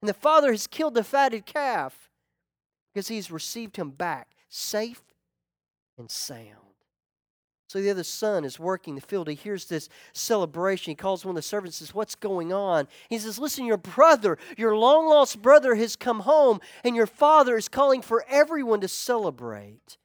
and 0.00 0.08
the 0.08 0.14
father 0.14 0.52
has 0.52 0.66
killed 0.66 0.94
the 0.94 1.02
fatted 1.02 1.44
calf 1.44 2.08
because 2.92 3.08
he's 3.08 3.30
received 3.30 3.76
him 3.76 3.90
back 3.90 4.28
safe 4.48 5.02
and 5.98 6.10
sound. 6.10 6.63
So 7.74 7.82
the 7.82 7.90
other 7.90 8.04
son 8.04 8.44
is 8.44 8.60
working 8.60 8.94
the 8.94 9.00
field. 9.00 9.26
He 9.26 9.34
hears 9.34 9.64
this 9.64 9.88
celebration. 10.12 10.92
He 10.92 10.94
calls 10.94 11.24
one 11.24 11.32
of 11.32 11.34
the 11.34 11.42
servants 11.42 11.80
and 11.80 11.88
says, 11.88 11.92
What's 11.92 12.14
going 12.14 12.52
on? 12.52 12.86
He 13.10 13.18
says, 13.18 13.36
Listen, 13.36 13.64
your 13.64 13.78
brother, 13.78 14.38
your 14.56 14.76
long 14.76 15.08
lost 15.08 15.42
brother, 15.42 15.74
has 15.74 15.96
come 15.96 16.20
home, 16.20 16.60
and 16.84 16.94
your 16.94 17.08
father 17.08 17.56
is 17.56 17.68
calling 17.68 18.00
for 18.00 18.24
everyone 18.28 18.80
to 18.82 18.86
celebrate. 18.86 19.98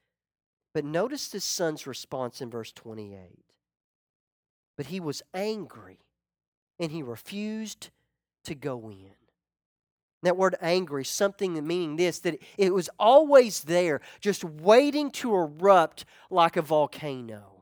But 0.73 0.84
notice 0.84 1.27
this 1.27 1.45
son's 1.45 1.86
response 1.86 2.41
in 2.41 2.49
verse 2.49 2.71
28. 2.71 3.38
But 4.75 4.88
he 4.88 4.99
was 4.99 5.21
angry, 5.36 5.99
and 6.79 6.91
he 6.91 7.03
refused 7.03 7.91
to 8.45 8.55
go 8.55 8.89
in. 8.89 9.13
That 10.23 10.38
word 10.38 10.55
angry, 10.60 11.05
something 11.05 11.53
meaning 11.67 11.97
this, 11.97 12.17
that 12.21 12.41
it 12.58 12.73
was 12.73 12.89
always 12.97 13.65
there, 13.65 14.01
just 14.21 14.43
waiting 14.43 15.12
to 15.12 15.36
erupt 15.36 16.05
like 16.32 16.58
a 16.58 16.63
volcano. 16.63 17.59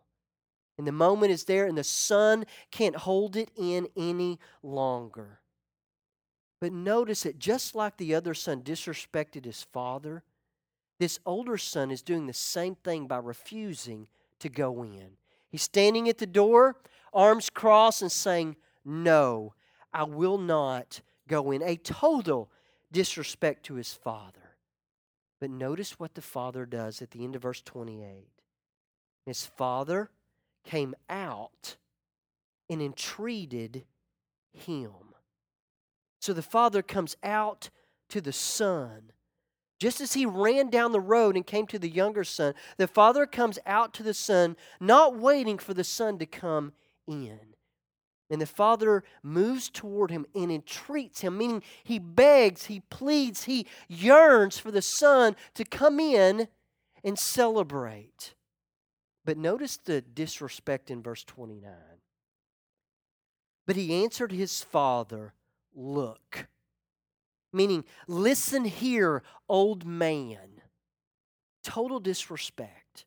And 0.78 0.86
the 0.86 0.92
moment 0.92 1.32
is 1.32 1.46
there, 1.46 1.66
and 1.66 1.78
the 1.78 1.84
son 1.84 2.46
can't 2.72 2.96
hold 2.96 3.36
it 3.36 3.50
in 3.56 3.88
any 3.96 4.40
longer. 4.62 5.40
But 6.60 6.72
notice 6.72 7.24
that 7.24 7.40
just 7.40 7.76
like 7.76 7.98
the 7.98 8.16
other 8.16 8.34
son 8.34 8.62
disrespected 8.62 9.46
his 9.46 9.63
father, 9.63 10.24
this 11.00 11.20
older 11.26 11.58
son 11.58 11.92
is 11.92 12.02
doing 12.02 12.28
the 12.28 12.34
same 12.34 12.76
thing 12.76 13.08
by 13.08 13.18
refusing 13.18 14.08
to 14.40 14.50
go 14.50 14.84
in. 14.84 15.18
He's 15.50 15.62
standing 15.62 16.10
at 16.10 16.18
the 16.18 16.28
door, 16.28 16.78
arms 17.13 17.50
crossed, 17.50 18.02
and 18.02 18.12
saying, 18.12 18.56
No, 18.84 19.54
I 19.94 20.04
will 20.04 20.38
not 20.38 21.02
go 21.28 21.52
in. 21.52 21.62
A 21.62 21.78
total 21.78 22.52
disrespect 22.92 23.66
to 23.66 23.76
his 23.76 23.94
father. 23.94 24.56
But 25.40 25.52
notice 25.52 26.00
what 26.00 26.16
the 26.16 26.22
father 26.22 26.66
does 26.66 27.02
at 27.02 27.12
the 27.12 27.24
end 27.24 27.36
of 27.36 27.44
verse 27.44 27.62
28. 27.62 28.28
His 29.26 29.46
father 29.46 30.10
came 30.67 30.93
out 31.10 31.77
and 32.69 32.82
entreated 32.82 33.86
him. 34.53 34.91
So 36.19 36.34
the 36.34 36.41
father 36.41 36.82
comes 36.82 37.15
out 37.23 37.69
to 38.10 38.19
the 38.19 38.34
son. 38.34 39.13
Just 39.80 40.01
as 40.01 40.13
he 40.13 40.25
ran 40.25 40.69
down 40.69 40.91
the 40.91 40.99
road 40.99 41.38
and 41.38 41.45
came 41.45 41.67
to 41.67 41.80
the 41.80 41.89
younger 41.89 42.25
son, 42.25 42.53
the 42.75 42.88
father 42.88 43.25
comes 43.25 43.58
out 43.65 43.93
to 43.93 44.03
the 44.03 44.13
son, 44.13 44.58
not 44.82 45.17
waiting 45.17 45.58
for 45.58 45.73
the 45.73 45.86
son 45.86 46.17
to 46.19 46.25
come 46.25 46.73
in. 47.08 47.39
And 48.30 48.41
the 48.41 48.45
father 48.45 49.06
moves 49.23 49.69
toward 49.69 50.12
him 50.12 50.25
and 50.36 50.51
entreats 50.51 51.21
him, 51.21 51.38
meaning 51.38 51.63
he 51.86 51.97
begs, 51.97 52.65
he 52.65 52.82
pleads, 52.89 53.45
he 53.45 53.67
yearns 53.88 54.60
for 54.60 54.71
the 54.71 54.82
son 54.82 55.38
to 55.53 55.63
come 55.63 55.97
in 56.01 56.49
and 57.06 57.17
celebrate. 57.17 58.34
But 59.28 59.38
notice 59.38 59.76
the 59.76 60.00
disrespect 60.00 60.90
in 60.90 61.04
verse 61.04 61.26
29. 61.26 61.70
But 63.66 63.76
he 63.76 64.02
answered 64.02 64.32
his 64.32 64.63
father, 64.63 65.34
Look, 65.76 66.48
meaning, 67.52 67.84
listen 68.08 68.63
here, 68.63 69.22
old 69.50 69.86
man. 69.86 70.62
Total 71.62 72.00
disrespect. 72.00 73.04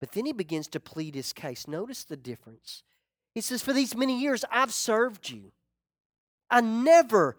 But 0.00 0.10
then 0.10 0.26
he 0.26 0.32
begins 0.32 0.66
to 0.70 0.80
plead 0.80 1.14
his 1.14 1.32
case. 1.32 1.68
Notice 1.68 2.02
the 2.02 2.16
difference. 2.16 2.82
He 3.32 3.40
says, 3.42 3.62
For 3.62 3.72
these 3.72 3.94
many 3.94 4.20
years 4.20 4.44
I've 4.50 4.72
served 4.72 5.30
you. 5.30 5.52
I 6.50 6.62
never 6.62 7.36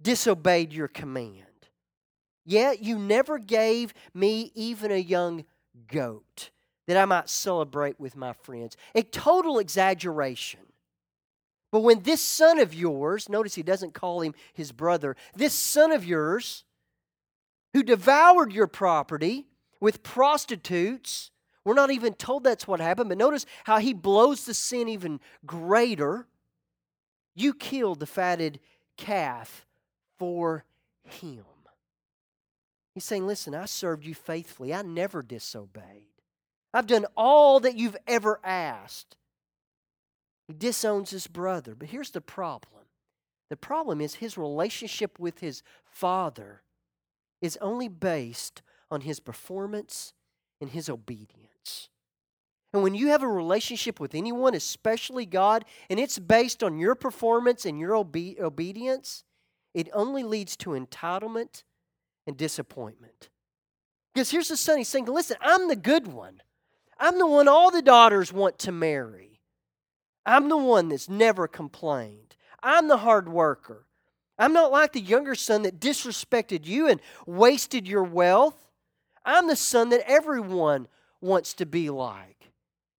disobeyed 0.00 0.72
your 0.72 0.88
command. 0.88 1.68
Yet 2.46 2.82
you 2.82 2.98
never 2.98 3.38
gave 3.38 3.92
me 4.14 4.52
even 4.54 4.90
a 4.90 4.96
young 4.96 5.44
goat 5.86 6.48
that 6.86 6.96
I 6.96 7.04
might 7.04 7.28
celebrate 7.28 7.98
with 7.98 8.16
my 8.16 8.32
friends. 8.32 8.76
A 8.94 9.02
total 9.02 9.58
exaggeration. 9.58 10.60
But 11.72 11.80
when 11.80 12.02
this 12.02 12.20
son 12.20 12.58
of 12.58 12.74
yours, 12.74 13.28
notice 13.28 13.54
he 13.54 13.62
doesn't 13.62 13.94
call 13.94 14.20
him 14.20 14.34
his 14.52 14.70
brother, 14.70 15.16
this 15.34 15.54
son 15.54 15.92
of 15.92 16.04
yours 16.04 16.64
who 17.72 17.82
devoured 17.82 18.52
your 18.52 18.68
property 18.68 19.46
with 19.80 20.02
prostitutes 20.02 21.30
we're 21.64 21.74
not 21.74 21.90
even 21.90 22.12
told 22.14 22.44
that's 22.44 22.68
what 22.68 22.80
happened, 22.80 23.08
but 23.08 23.18
notice 23.18 23.46
how 23.64 23.78
he 23.78 23.94
blows 23.94 24.44
the 24.44 24.54
sin 24.54 24.88
even 24.88 25.18
greater. 25.46 26.26
You 27.34 27.54
killed 27.54 28.00
the 28.00 28.06
fatted 28.06 28.60
calf 28.96 29.66
for 30.18 30.64
him. 31.02 31.44
He's 32.92 33.04
saying, 33.04 33.26
Listen, 33.26 33.54
I 33.54 33.64
served 33.64 34.04
you 34.04 34.14
faithfully. 34.14 34.74
I 34.74 34.82
never 34.82 35.22
disobeyed. 35.22 36.13
I've 36.74 36.88
done 36.88 37.06
all 37.16 37.60
that 37.60 37.76
you've 37.76 37.96
ever 38.06 38.40
asked. 38.42 39.16
He 40.48 40.54
disowns 40.54 41.10
his 41.10 41.28
brother. 41.28 41.74
But 41.74 41.88
here's 41.88 42.10
the 42.10 42.20
problem 42.20 42.82
the 43.48 43.56
problem 43.56 44.00
is 44.00 44.16
his 44.16 44.36
relationship 44.36 45.18
with 45.18 45.38
his 45.38 45.62
father 45.84 46.62
is 47.40 47.56
only 47.60 47.88
based 47.88 48.62
on 48.90 49.02
his 49.02 49.20
performance 49.20 50.12
and 50.60 50.70
his 50.70 50.88
obedience. 50.88 51.88
And 52.72 52.82
when 52.82 52.94
you 52.94 53.08
have 53.08 53.22
a 53.22 53.28
relationship 53.28 54.00
with 54.00 54.14
anyone, 54.14 54.54
especially 54.54 55.26
God, 55.26 55.64
and 55.88 56.00
it's 56.00 56.18
based 56.18 56.64
on 56.64 56.78
your 56.78 56.96
performance 56.96 57.64
and 57.64 57.78
your 57.78 57.94
obe- 57.94 58.40
obedience, 58.40 59.22
it 59.74 59.88
only 59.92 60.24
leads 60.24 60.56
to 60.56 60.70
entitlement 60.70 61.62
and 62.26 62.36
disappointment. 62.36 63.28
Because 64.12 64.30
here's 64.30 64.48
the 64.48 64.56
son, 64.56 64.78
he's 64.78 64.88
saying, 64.88 65.04
Listen, 65.04 65.36
I'm 65.40 65.68
the 65.68 65.76
good 65.76 66.08
one. 66.08 66.40
I'm 66.98 67.18
the 67.18 67.26
one 67.26 67.48
all 67.48 67.70
the 67.70 67.82
daughters 67.82 68.32
want 68.32 68.58
to 68.60 68.72
marry. 68.72 69.40
I'm 70.26 70.48
the 70.48 70.56
one 70.56 70.88
that's 70.88 71.08
never 71.08 71.46
complained. 71.46 72.36
I'm 72.62 72.88
the 72.88 72.98
hard 72.98 73.28
worker. 73.28 73.86
I'm 74.38 74.52
not 74.52 74.72
like 74.72 74.92
the 74.92 75.00
younger 75.00 75.34
son 75.34 75.62
that 75.62 75.80
disrespected 75.80 76.66
you 76.66 76.88
and 76.88 77.00
wasted 77.26 77.86
your 77.86 78.02
wealth. 78.02 78.70
I'm 79.24 79.48
the 79.48 79.56
son 79.56 79.90
that 79.90 80.08
everyone 80.08 80.88
wants 81.20 81.54
to 81.54 81.66
be 81.66 81.90
like. 81.90 82.50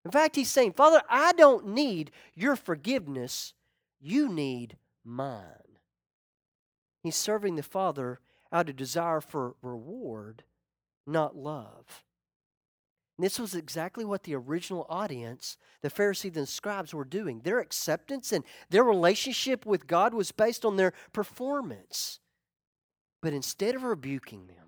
In 0.03 0.11
fact, 0.11 0.35
he's 0.35 0.51
saying, 0.51 0.73
Father, 0.73 1.01
I 1.09 1.33
don't 1.33 1.67
need 1.67 2.11
your 2.35 2.55
forgiveness, 2.55 3.53
you 3.99 4.29
need 4.29 4.77
mine. 5.03 5.41
He's 7.01 7.15
serving 7.15 7.55
the 7.55 7.63
Father 7.63 8.19
out 8.51 8.69
of 8.69 8.75
desire 8.75 9.21
for 9.21 9.55
reward, 9.61 10.43
not 11.05 11.35
love. 11.35 12.03
And 13.17 13.25
this 13.25 13.39
was 13.39 13.55
exactly 13.55 14.03
what 14.03 14.23
the 14.23 14.35
original 14.35 14.85
audience, 14.89 15.57
the 15.81 15.89
Pharisees 15.89 16.35
and 16.35 16.47
scribes, 16.47 16.93
were 16.93 17.05
doing. 17.05 17.39
Their 17.39 17.59
acceptance 17.59 18.33
and 18.33 18.43
their 18.69 18.83
relationship 18.83 19.65
with 19.65 19.87
God 19.87 20.13
was 20.13 20.31
based 20.31 20.65
on 20.65 20.75
their 20.75 20.93
performance. 21.13 22.19
But 23.21 23.33
instead 23.33 23.73
of 23.75 23.83
rebuking 23.83 24.47
them, 24.47 24.67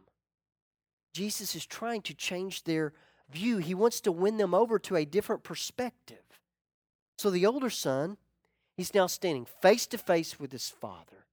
Jesus 1.14 1.56
is 1.56 1.66
trying 1.66 2.02
to 2.04 2.14
change 2.14 2.64
their 2.64 2.94
view. 3.30 3.58
He 3.58 3.74
wants 3.74 4.00
to 4.02 4.12
win 4.12 4.38
them 4.38 4.54
over 4.54 4.80
to 4.80 4.96
a 4.96 5.06
different 5.06 5.44
perspective. 5.44 6.18
So 7.18 7.30
the 7.30 7.46
older 7.46 7.70
son, 7.70 8.18
he's 8.76 8.94
now 8.94 9.08
standing 9.08 9.46
face 9.46 9.88
to 9.88 9.98
face 9.98 10.40
with 10.40 10.52
his 10.52 10.70
father, 10.70 11.26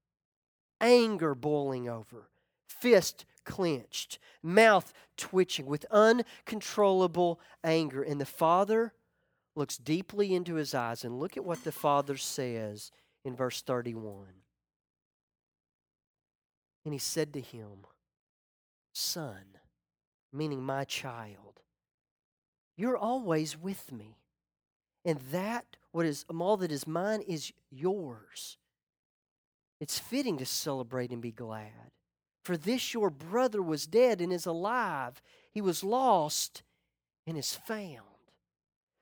anger 0.81 1.35
boiling 1.35 1.89
over, 1.89 2.31
fist 2.67 3.25
clenched, 3.45 4.19
mouth 4.43 4.93
twitching 5.17 5.67
with 5.67 5.87
uncontrollable 5.91 7.41
anger. 7.63 8.03
And 8.03 8.21
the 8.21 8.27
father 8.27 8.93
looks 9.57 9.77
deeply 9.77 10.35
into 10.35 10.55
his 10.55 10.75
eyes. 10.75 11.05
And 11.05 11.19
look 11.19 11.37
at 11.37 11.45
what 11.45 11.65
the 11.65 11.73
father 11.73 12.17
says 12.17 12.91
in 13.25 13.37
verse 13.37 13.63
31. 13.63 14.27
And 16.85 16.93
he 16.93 16.99
said 16.99 17.33
to 17.33 17.41
him, 17.41 17.87
Son, 18.93 19.59
meaning 20.33 20.63
my 20.63 20.85
child, 20.85 21.61
you're 22.77 22.97
always 22.97 23.57
with 23.59 23.93
me. 23.93 24.19
And 25.05 25.21
that, 25.33 25.77
what 25.93 26.07
is 26.07 26.25
um, 26.31 26.41
all 26.41 26.57
that 26.59 26.73
is 26.73 26.87
mine, 26.87 27.21
is 27.23 27.53
yours. 27.71 28.57
It's 29.81 29.99
fitting 29.99 30.39
to 30.39 30.47
celebrate 30.47 31.11
and 31.11 31.21
be 31.21 31.33
glad. 31.33 31.91
For 32.45 32.57
this 32.57 32.95
your 32.95 33.11
brother 33.11 33.63
was 33.63 33.87
dead 33.87 34.21
and 34.21 34.33
is 34.33 34.47
alive. 34.47 35.23
He 35.51 35.61
was 35.61 35.83
lost 35.83 36.63
and 37.27 37.37
is 37.37 37.55
found. 37.55 38.01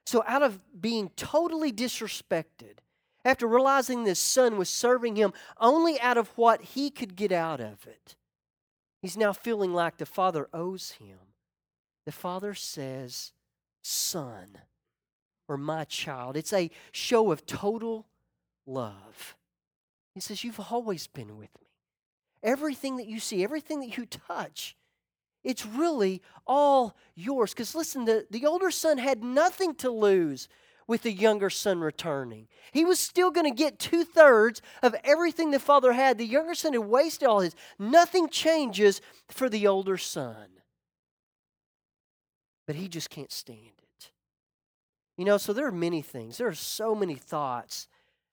So, 0.06 0.24
out 0.26 0.42
of 0.42 0.60
being 0.80 1.10
totally 1.16 1.72
disrespected, 1.72 2.78
after 3.24 3.46
realizing 3.46 4.04
this 4.04 4.18
son 4.18 4.56
was 4.56 4.68
serving 4.68 5.16
him 5.16 5.32
only 5.60 6.00
out 6.00 6.18
of 6.18 6.28
what 6.36 6.60
he 6.62 6.90
could 6.90 7.14
get 7.14 7.30
out 7.32 7.60
of 7.60 7.86
it, 7.86 8.16
he's 9.00 9.16
now 9.16 9.32
feeling 9.32 9.72
like 9.72 9.98
the 9.98 10.06
father 10.06 10.48
owes 10.52 10.92
him. 10.92 11.18
The 12.04 12.12
father 12.12 12.52
says, 12.54 13.32
son 13.82 14.58
or 15.48 15.56
my 15.56 15.84
child. 15.84 16.36
It's 16.36 16.52
a 16.52 16.70
show 16.92 17.30
of 17.30 17.46
total 17.46 18.06
love. 18.66 19.36
He 20.14 20.20
says, 20.20 20.44
You've 20.44 20.60
always 20.60 21.06
been 21.06 21.36
with 21.36 21.50
me. 21.60 21.68
Everything 22.42 22.96
that 22.96 23.06
you 23.06 23.20
see, 23.20 23.44
everything 23.44 23.80
that 23.80 23.96
you 23.96 24.06
touch 24.06 24.76
It's 25.44 25.66
really 25.66 26.22
all 26.46 26.96
yours. 27.14 27.52
Because 27.52 27.74
listen, 27.74 28.04
the, 28.04 28.26
the 28.30 28.46
older 28.46 28.70
son 28.70 28.98
had 28.98 29.22
nothing 29.22 29.74
to 29.76 29.90
lose 29.90 30.48
with 30.86 31.02
the 31.02 31.12
younger 31.12 31.50
son 31.50 31.80
returning. 31.80 32.48
He 32.72 32.84
was 32.84 33.00
still 33.00 33.30
going 33.30 33.50
to 33.50 33.56
get 33.56 33.78
two 33.78 34.04
thirds 34.04 34.62
of 34.82 34.94
everything 35.04 35.50
the 35.50 35.58
father 35.58 35.92
had. 35.92 36.18
The 36.18 36.26
younger 36.26 36.54
son 36.54 36.72
had 36.72 36.82
wasted 36.82 37.28
all 37.28 37.40
his. 37.40 37.54
Nothing 37.78 38.28
changes 38.28 39.00
for 39.28 39.48
the 39.48 39.66
older 39.66 39.96
son. 39.96 40.46
But 42.66 42.76
he 42.76 42.88
just 42.88 43.10
can't 43.10 43.32
stand 43.32 43.58
it. 43.58 44.10
You 45.16 45.24
know, 45.24 45.38
so 45.38 45.52
there 45.52 45.66
are 45.66 45.72
many 45.72 46.02
things, 46.02 46.38
there 46.38 46.48
are 46.48 46.54
so 46.54 46.94
many 46.94 47.16
thoughts 47.16 47.86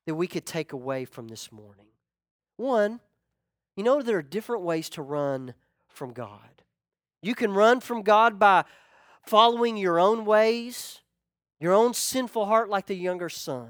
that 0.05 0.15
we 0.15 0.27
could 0.27 0.45
take 0.45 0.73
away 0.73 1.05
from 1.05 1.27
this 1.27 1.51
morning. 1.51 1.87
One, 2.57 2.99
you 3.79 3.85
know, 3.85 4.01
there 4.01 4.17
are 4.17 4.21
different 4.21 4.63
ways 4.63 4.89
to 4.89 5.01
run 5.01 5.53
from 5.87 6.11
God. 6.11 6.63
You 7.21 7.33
can 7.33 7.53
run 7.53 7.79
from 7.79 8.01
God 8.01 8.37
by 8.37 8.65
following 9.25 9.77
your 9.77 10.01
own 10.01 10.25
ways, 10.25 10.99
your 11.61 11.71
own 11.71 11.93
sinful 11.93 12.45
heart, 12.45 12.69
like 12.69 12.87
the 12.87 12.93
younger 12.93 13.29
son. 13.29 13.69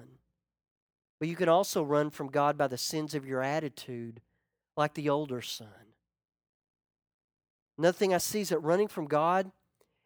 But 1.20 1.30
you 1.30 1.36
can 1.36 1.48
also 1.48 1.84
run 1.84 2.10
from 2.10 2.30
God 2.30 2.58
by 2.58 2.66
the 2.66 2.76
sins 2.76 3.14
of 3.14 3.28
your 3.28 3.44
attitude, 3.44 4.20
like 4.76 4.96
the 4.96 5.10
older 5.10 5.44
son. 5.44 5.68
Another 7.78 7.96
thing 7.96 8.12
I 8.12 8.18
see 8.18 8.42
is 8.42 8.50
that 8.50 8.58
running 8.62 8.88
from 8.88 9.06
God, 9.06 9.52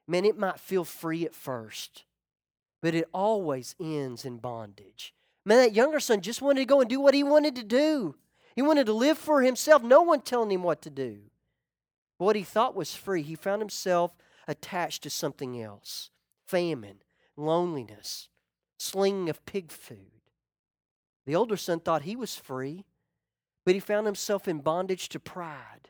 man, 0.05 0.25
it 0.25 0.37
might 0.37 0.59
feel 0.59 0.83
free 0.83 1.23
at 1.23 1.33
first, 1.33 2.03
but 2.81 2.93
it 2.93 3.07
always 3.13 3.73
ends 3.79 4.25
in 4.25 4.39
bondage. 4.39 5.13
Man, 5.45 5.59
that 5.59 5.73
younger 5.73 6.01
son 6.01 6.19
just 6.19 6.41
wanted 6.41 6.59
to 6.59 6.65
go 6.65 6.81
and 6.81 6.89
do 6.89 6.99
what 6.99 7.13
he 7.13 7.23
wanted 7.23 7.55
to 7.55 7.63
do. 7.63 8.15
He 8.55 8.61
wanted 8.61 8.85
to 8.85 8.93
live 8.93 9.17
for 9.17 9.41
himself, 9.41 9.83
no 9.83 10.01
one 10.01 10.21
telling 10.21 10.51
him 10.51 10.63
what 10.63 10.81
to 10.83 10.89
do. 10.89 11.19
What 12.17 12.35
he 12.35 12.43
thought 12.43 12.75
was 12.75 12.95
free, 12.95 13.23
he 13.23 13.35
found 13.35 13.61
himself 13.61 14.11
attached 14.47 15.03
to 15.03 15.09
something 15.09 15.61
else 15.61 16.09
famine, 16.45 17.01
loneliness, 17.35 18.29
slinging 18.77 19.29
of 19.29 19.45
pig 19.45 19.71
food. 19.71 19.97
The 21.25 21.35
older 21.35 21.57
son 21.57 21.79
thought 21.79 22.03
he 22.03 22.15
was 22.15 22.35
free, 22.35 22.85
but 23.65 23.73
he 23.73 23.79
found 23.79 24.05
himself 24.05 24.47
in 24.47 24.59
bondage 24.59 25.09
to 25.09 25.19
pride. 25.19 25.89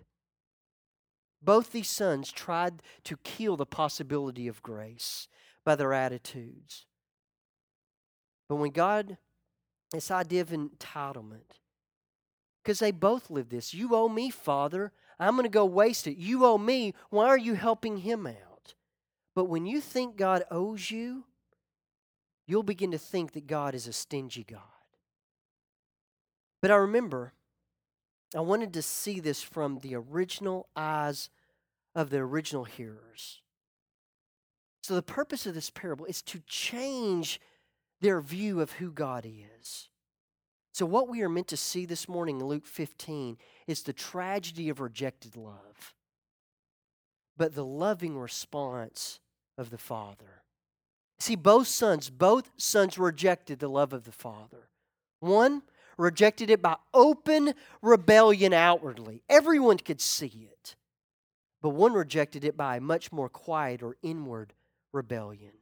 Both 1.42 1.72
these 1.72 1.90
sons 1.90 2.32
tried 2.32 2.82
to 3.04 3.18
kill 3.18 3.58
the 3.58 3.66
possibility 3.66 4.48
of 4.48 4.62
grace 4.62 5.28
by 5.66 5.76
their 5.76 5.92
attitudes. 5.92 6.86
But 8.48 8.56
when 8.56 8.72
God, 8.72 9.18
this 9.92 10.12
idea 10.12 10.42
of 10.42 10.50
entitlement, 10.50 11.60
because 12.64 12.80
they 12.80 12.92
both 12.92 13.30
live 13.30 13.50
this. 13.50 13.74
You 13.74 13.94
owe 13.96 14.08
me, 14.08 14.30
Father. 14.30 14.92
I'm 15.20 15.36
going 15.36 15.44
to 15.44 15.50
go 15.50 15.66
waste 15.66 16.08
it. 16.08 16.18
You 16.18 16.46
owe 16.46 16.58
me. 16.58 16.94
Why 17.10 17.28
are 17.28 17.38
you 17.38 17.56
helping 17.56 17.98
him 17.98 18.26
out? 18.26 18.74
But 19.36 19.46
when 19.46 19.66
you 19.66 19.82
think 19.82 20.16
God 20.16 20.44
owes 20.50 20.90
you, 20.90 21.26
you'll 22.48 22.64
begin 22.64 22.92
to 22.92 22.98
think 22.98 23.34
that 23.34 23.48
God 23.48 23.76
is 23.76 23.88
a 23.88 23.94
stingy 23.94 24.46
God. 24.50 24.62
But 26.62 26.72
I 26.72 26.76
remember, 26.76 27.34
I 28.36 28.40
wanted 28.40 28.74
to 28.74 28.82
see 28.82 29.20
this 29.20 29.44
from 29.44 29.80
the 29.80 29.96
original 29.96 30.70
eyes 30.76 31.30
of 31.94 32.10
the 32.10 32.20
original 32.20 32.64
hearers. 32.64 33.42
So, 34.82 34.96
the 34.96 35.02
purpose 35.02 35.46
of 35.46 35.56
this 35.56 35.70
parable 35.70 36.06
is 36.06 36.22
to 36.24 36.42
change 36.46 37.40
their 38.02 38.20
view 38.20 38.60
of 38.60 38.74
who 38.74 38.92
God 38.92 39.26
is. 39.26 39.90
So, 40.74 40.88
what 40.88 41.08
we 41.08 41.22
are 41.22 41.30
meant 41.30 41.50
to 41.50 41.58
see 41.58 41.86
this 41.86 42.10
morning 42.10 42.42
in 42.42 42.48
Luke 42.48 42.66
15 42.66 43.38
is 43.68 43.84
the 43.84 43.94
tragedy 43.94 44.70
of 44.70 44.80
rejected 44.80 45.38
love, 45.38 45.94
but 47.38 47.54
the 47.54 47.64
loving 47.64 48.18
response 48.18 49.20
of 49.56 49.70
the 49.70 49.78
Father. 49.78 50.42
See, 51.20 51.36
both 51.36 51.68
sons, 51.68 52.10
both 52.10 52.50
sons 52.58 52.98
rejected 52.98 53.60
the 53.60 53.68
love 53.68 53.94
of 53.94 54.06
the 54.06 54.12
Father. 54.12 54.70
One 55.20 55.62
rejected 55.96 56.50
it 56.50 56.60
by 56.60 56.78
open 56.92 57.54
rebellion 57.84 58.52
outwardly, 58.52 59.22
everyone 59.30 59.78
could 59.78 60.02
see 60.02 60.50
it. 60.52 60.76
But 61.62 61.70
one 61.70 61.94
rejected 61.94 62.44
it 62.44 62.58
by 62.58 62.78
a 62.78 62.82
much 62.82 63.12
more 63.12 63.30
quiet 63.30 63.84
or 63.84 63.96
inward 64.02 64.54
rebellion. 64.92 65.54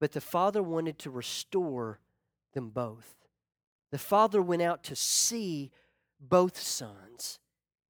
But 0.00 0.12
the 0.12 0.20
Father 0.20 0.64
wanted 0.64 0.98
to 0.98 1.10
restore 1.10 2.00
them 2.52 2.70
both 2.70 3.14
the 3.96 4.02
father 4.02 4.42
went 4.42 4.60
out 4.60 4.82
to 4.82 4.94
see 4.94 5.70
both 6.20 6.60
sons. 6.60 7.38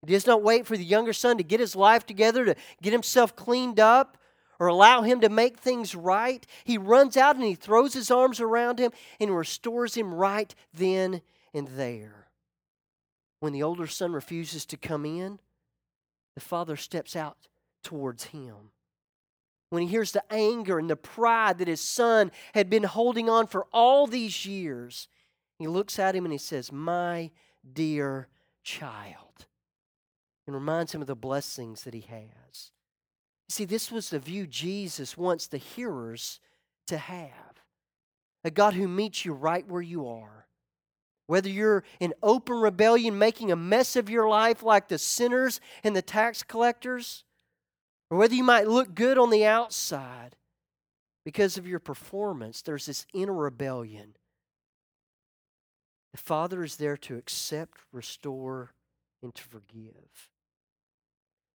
He 0.06 0.12
does 0.12 0.24
not 0.24 0.40
wait 0.40 0.64
for 0.64 0.76
the 0.76 0.84
younger 0.84 1.12
son 1.12 1.36
to 1.36 1.42
get 1.42 1.58
his 1.58 1.74
life 1.74 2.06
together, 2.06 2.44
to 2.44 2.54
get 2.80 2.92
himself 2.92 3.34
cleaned 3.34 3.80
up, 3.80 4.16
or 4.60 4.68
allow 4.68 5.02
him 5.02 5.20
to 5.22 5.28
make 5.28 5.58
things 5.58 5.96
right. 5.96 6.46
He 6.62 6.78
runs 6.78 7.16
out 7.16 7.34
and 7.34 7.44
he 7.44 7.56
throws 7.56 7.92
his 7.92 8.08
arms 8.08 8.40
around 8.40 8.78
him 8.78 8.92
and 9.18 9.36
restores 9.36 9.96
him 9.96 10.14
right 10.14 10.54
then 10.72 11.22
and 11.52 11.66
there. 11.74 12.28
When 13.40 13.52
the 13.52 13.64
older 13.64 13.88
son 13.88 14.12
refuses 14.12 14.64
to 14.66 14.76
come 14.76 15.04
in, 15.04 15.40
the 16.36 16.40
father 16.40 16.76
steps 16.76 17.16
out 17.16 17.48
towards 17.82 18.26
him. 18.26 18.70
When 19.70 19.82
he 19.82 19.88
hears 19.88 20.12
the 20.12 20.22
anger 20.32 20.78
and 20.78 20.88
the 20.88 20.94
pride 20.94 21.58
that 21.58 21.66
his 21.66 21.80
son 21.80 22.30
had 22.54 22.70
been 22.70 22.84
holding 22.84 23.28
on 23.28 23.48
for 23.48 23.66
all 23.72 24.06
these 24.06 24.46
years, 24.46 25.08
he 25.58 25.66
looks 25.66 25.98
at 25.98 26.14
him 26.14 26.24
and 26.24 26.32
he 26.32 26.38
says, 26.38 26.70
My 26.70 27.30
dear 27.72 28.28
child, 28.62 29.46
and 30.46 30.54
reminds 30.54 30.92
him 30.92 31.00
of 31.00 31.06
the 31.06 31.16
blessings 31.16 31.84
that 31.84 31.94
he 31.94 32.02
has. 32.02 32.72
See, 33.48 33.64
this 33.64 33.90
was 33.90 34.10
the 34.10 34.18
view 34.18 34.46
Jesus 34.46 35.16
wants 35.16 35.46
the 35.46 35.58
hearers 35.58 36.40
to 36.88 36.98
have 36.98 37.62
a 38.44 38.50
God 38.50 38.74
who 38.74 38.86
meets 38.86 39.24
you 39.24 39.32
right 39.32 39.66
where 39.66 39.82
you 39.82 40.06
are. 40.06 40.46
Whether 41.26 41.48
you're 41.48 41.82
in 41.98 42.14
open 42.22 42.60
rebellion, 42.60 43.18
making 43.18 43.50
a 43.50 43.56
mess 43.56 43.96
of 43.96 44.08
your 44.08 44.28
life 44.28 44.62
like 44.62 44.86
the 44.86 44.98
sinners 44.98 45.60
and 45.82 45.96
the 45.96 46.02
tax 46.02 46.44
collectors, 46.44 47.24
or 48.10 48.18
whether 48.18 48.34
you 48.34 48.44
might 48.44 48.68
look 48.68 48.94
good 48.94 49.18
on 49.18 49.30
the 49.30 49.44
outside 49.44 50.36
because 51.24 51.58
of 51.58 51.66
your 51.66 51.80
performance, 51.80 52.62
there's 52.62 52.86
this 52.86 53.06
inner 53.12 53.32
rebellion 53.32 54.14
the 56.16 56.22
Father 56.22 56.64
is 56.64 56.76
there 56.76 56.96
to 56.96 57.16
accept, 57.18 57.76
restore, 57.92 58.72
and 59.22 59.34
to 59.34 59.42
forgive. 59.42 60.30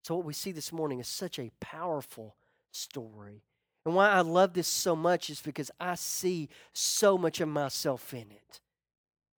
So, 0.03 0.15
what 0.15 0.25
we 0.25 0.33
see 0.33 0.51
this 0.51 0.71
morning 0.71 0.99
is 0.99 1.07
such 1.07 1.39
a 1.39 1.49
powerful 1.59 2.35
story. 2.71 3.41
And 3.87 3.95
why 3.95 4.09
I 4.09 4.21
love 4.21 4.53
this 4.53 4.67
so 4.67 4.95
much 4.95 5.31
is 5.31 5.41
because 5.41 5.71
I 5.79 5.95
see 5.95 6.47
so 6.73 7.17
much 7.17 7.41
of 7.41 7.49
myself 7.49 8.13
in 8.13 8.29
it. 8.29 8.61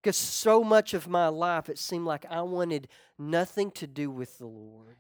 Because 0.03 0.17
so 0.17 0.65
much 0.65 0.93
of 0.93 1.07
my 1.07 1.29
life, 1.29 1.69
it 1.69 1.79
seemed 1.79 2.05
like 2.05 2.27
I 2.29 2.43
wanted 2.43 2.89
nothing 3.17 3.71
to 3.73 3.87
do 3.87 4.11
with 4.11 4.39
the 4.39 4.47
Lord. 4.47 4.97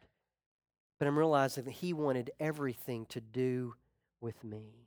But 1.01 1.09
I'm 1.09 1.19
realizing 1.19 1.65
that 1.65 1.73
He 1.73 1.93
wanted 1.93 2.31
everything 2.39 3.07
to 3.07 3.21
do 3.21 3.75
with 4.21 4.45
me. 4.45 4.82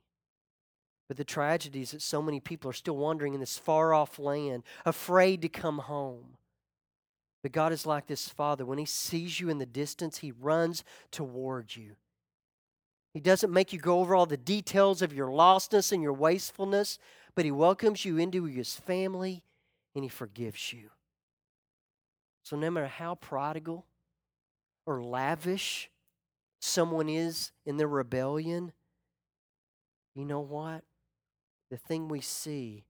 But 1.08 1.16
the 1.16 1.24
tragedy 1.24 1.82
is 1.82 1.92
that 1.92 2.02
so 2.02 2.20
many 2.20 2.40
people 2.40 2.70
are 2.70 2.74
still 2.74 2.96
wandering 2.96 3.34
in 3.34 3.40
this 3.40 3.58
far 3.58 3.94
off 3.94 4.18
land, 4.18 4.64
afraid 4.84 5.42
to 5.42 5.48
come 5.48 5.78
home. 5.78 6.36
But 7.42 7.52
God 7.52 7.72
is 7.72 7.86
like 7.86 8.06
this 8.06 8.28
Father. 8.28 8.64
When 8.64 8.78
He 8.78 8.86
sees 8.86 9.38
you 9.38 9.48
in 9.48 9.58
the 9.58 9.66
distance, 9.66 10.18
He 10.18 10.32
runs 10.32 10.82
toward 11.12 11.76
you. 11.76 11.92
He 13.14 13.20
doesn't 13.20 13.52
make 13.52 13.72
you 13.72 13.78
go 13.78 14.00
over 14.00 14.14
all 14.14 14.26
the 14.26 14.36
details 14.36 15.00
of 15.00 15.14
your 15.14 15.28
lostness 15.28 15.92
and 15.92 16.02
your 16.02 16.12
wastefulness, 16.12 16.98
but 17.34 17.44
He 17.44 17.52
welcomes 17.52 18.04
you 18.04 18.18
into 18.18 18.44
His 18.44 18.74
family 18.74 19.44
and 19.94 20.02
He 20.02 20.08
forgives 20.08 20.72
you. 20.72 20.90
So, 22.42 22.56
no 22.56 22.70
matter 22.70 22.88
how 22.88 23.14
prodigal 23.14 23.86
or 24.84 25.02
lavish 25.02 25.88
someone 26.60 27.08
is 27.08 27.52
in 27.64 27.76
their 27.76 27.88
rebellion, 27.88 28.72
you 30.14 30.24
know 30.24 30.40
what? 30.40 30.82
The 31.70 31.76
thing 31.76 32.08
we 32.08 32.20
see 32.20 32.84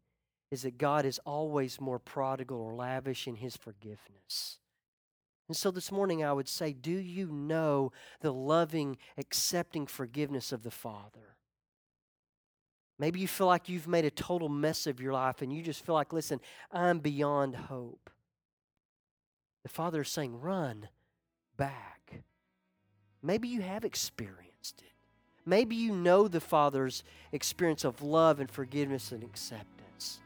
is 0.50 0.62
that 0.62 0.78
God 0.78 1.04
is 1.04 1.20
always 1.24 1.80
more 1.80 1.98
prodigal 1.98 2.60
or 2.60 2.74
lavish 2.74 3.26
in 3.26 3.36
his 3.36 3.56
forgiveness. 3.56 4.58
And 5.48 5.56
so 5.56 5.70
this 5.70 5.92
morning 5.92 6.24
I 6.24 6.32
would 6.32 6.48
say, 6.48 6.72
do 6.72 6.90
you 6.90 7.30
know 7.30 7.92
the 8.20 8.32
loving, 8.32 8.98
accepting 9.16 9.86
forgiveness 9.86 10.52
of 10.52 10.62
the 10.62 10.70
Father? 10.70 11.36
Maybe 12.98 13.20
you 13.20 13.28
feel 13.28 13.46
like 13.46 13.68
you've 13.68 13.88
made 13.88 14.04
a 14.04 14.10
total 14.10 14.48
mess 14.48 14.86
of 14.86 15.00
your 15.00 15.12
life 15.12 15.42
and 15.42 15.52
you 15.52 15.62
just 15.62 15.84
feel 15.84 15.94
like, 15.94 16.12
listen, 16.12 16.40
I'm 16.72 16.98
beyond 16.98 17.54
hope. 17.54 18.10
The 19.64 19.68
Father 19.68 20.02
is 20.02 20.08
saying, 20.08 20.40
run 20.40 20.88
back. 21.56 22.22
Maybe 23.22 23.48
you 23.48 23.60
have 23.62 23.84
experienced 23.84 24.80
it. 24.80 24.95
Maybe 25.46 25.76
you 25.76 25.92
know 25.92 26.26
the 26.26 26.40
Father's 26.40 27.04
experience 27.30 27.84
of 27.84 28.02
love 28.02 28.40
and 28.40 28.50
forgiveness 28.50 29.12
and 29.12 29.22
acceptance. 29.22 30.18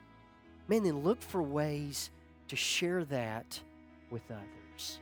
Man, 0.67 0.83
then 0.83 1.01
look 1.01 1.21
for 1.21 1.43
ways 1.43 2.11
to 2.49 2.57
share 2.57 3.05
that 3.05 3.61
with 4.11 4.23
others. 4.31 4.99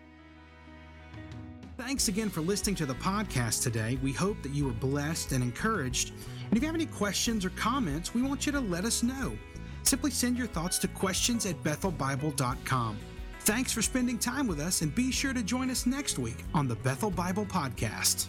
Thanks 1.76 2.08
again 2.08 2.28
for 2.28 2.40
listening 2.40 2.74
to 2.76 2.86
the 2.86 2.94
podcast 2.94 3.62
today. 3.62 3.96
We 4.02 4.12
hope 4.12 4.42
that 4.42 4.52
you 4.52 4.64
were 4.64 4.72
blessed 4.72 5.30
and 5.30 5.44
encouraged. 5.44 6.10
And 6.48 6.56
if 6.56 6.62
you 6.62 6.66
have 6.66 6.74
any 6.74 6.86
questions 6.86 7.44
or 7.44 7.50
comments, 7.50 8.12
we 8.12 8.20
want 8.20 8.44
you 8.44 8.52
to 8.52 8.60
let 8.60 8.84
us 8.84 9.04
know. 9.04 9.38
Simply 9.84 10.10
send 10.10 10.36
your 10.36 10.48
thoughts 10.48 10.78
to 10.78 10.88
questions 10.88 11.46
at 11.46 11.62
bethelbible.com. 11.62 12.98
Thanks 13.40 13.72
for 13.72 13.80
spending 13.80 14.18
time 14.18 14.46
with 14.48 14.58
us, 14.58 14.82
and 14.82 14.92
be 14.94 15.12
sure 15.12 15.32
to 15.32 15.42
join 15.42 15.70
us 15.70 15.86
next 15.86 16.18
week 16.18 16.44
on 16.52 16.66
the 16.66 16.74
Bethel 16.74 17.10
Bible 17.10 17.46
Podcast. 17.46 18.26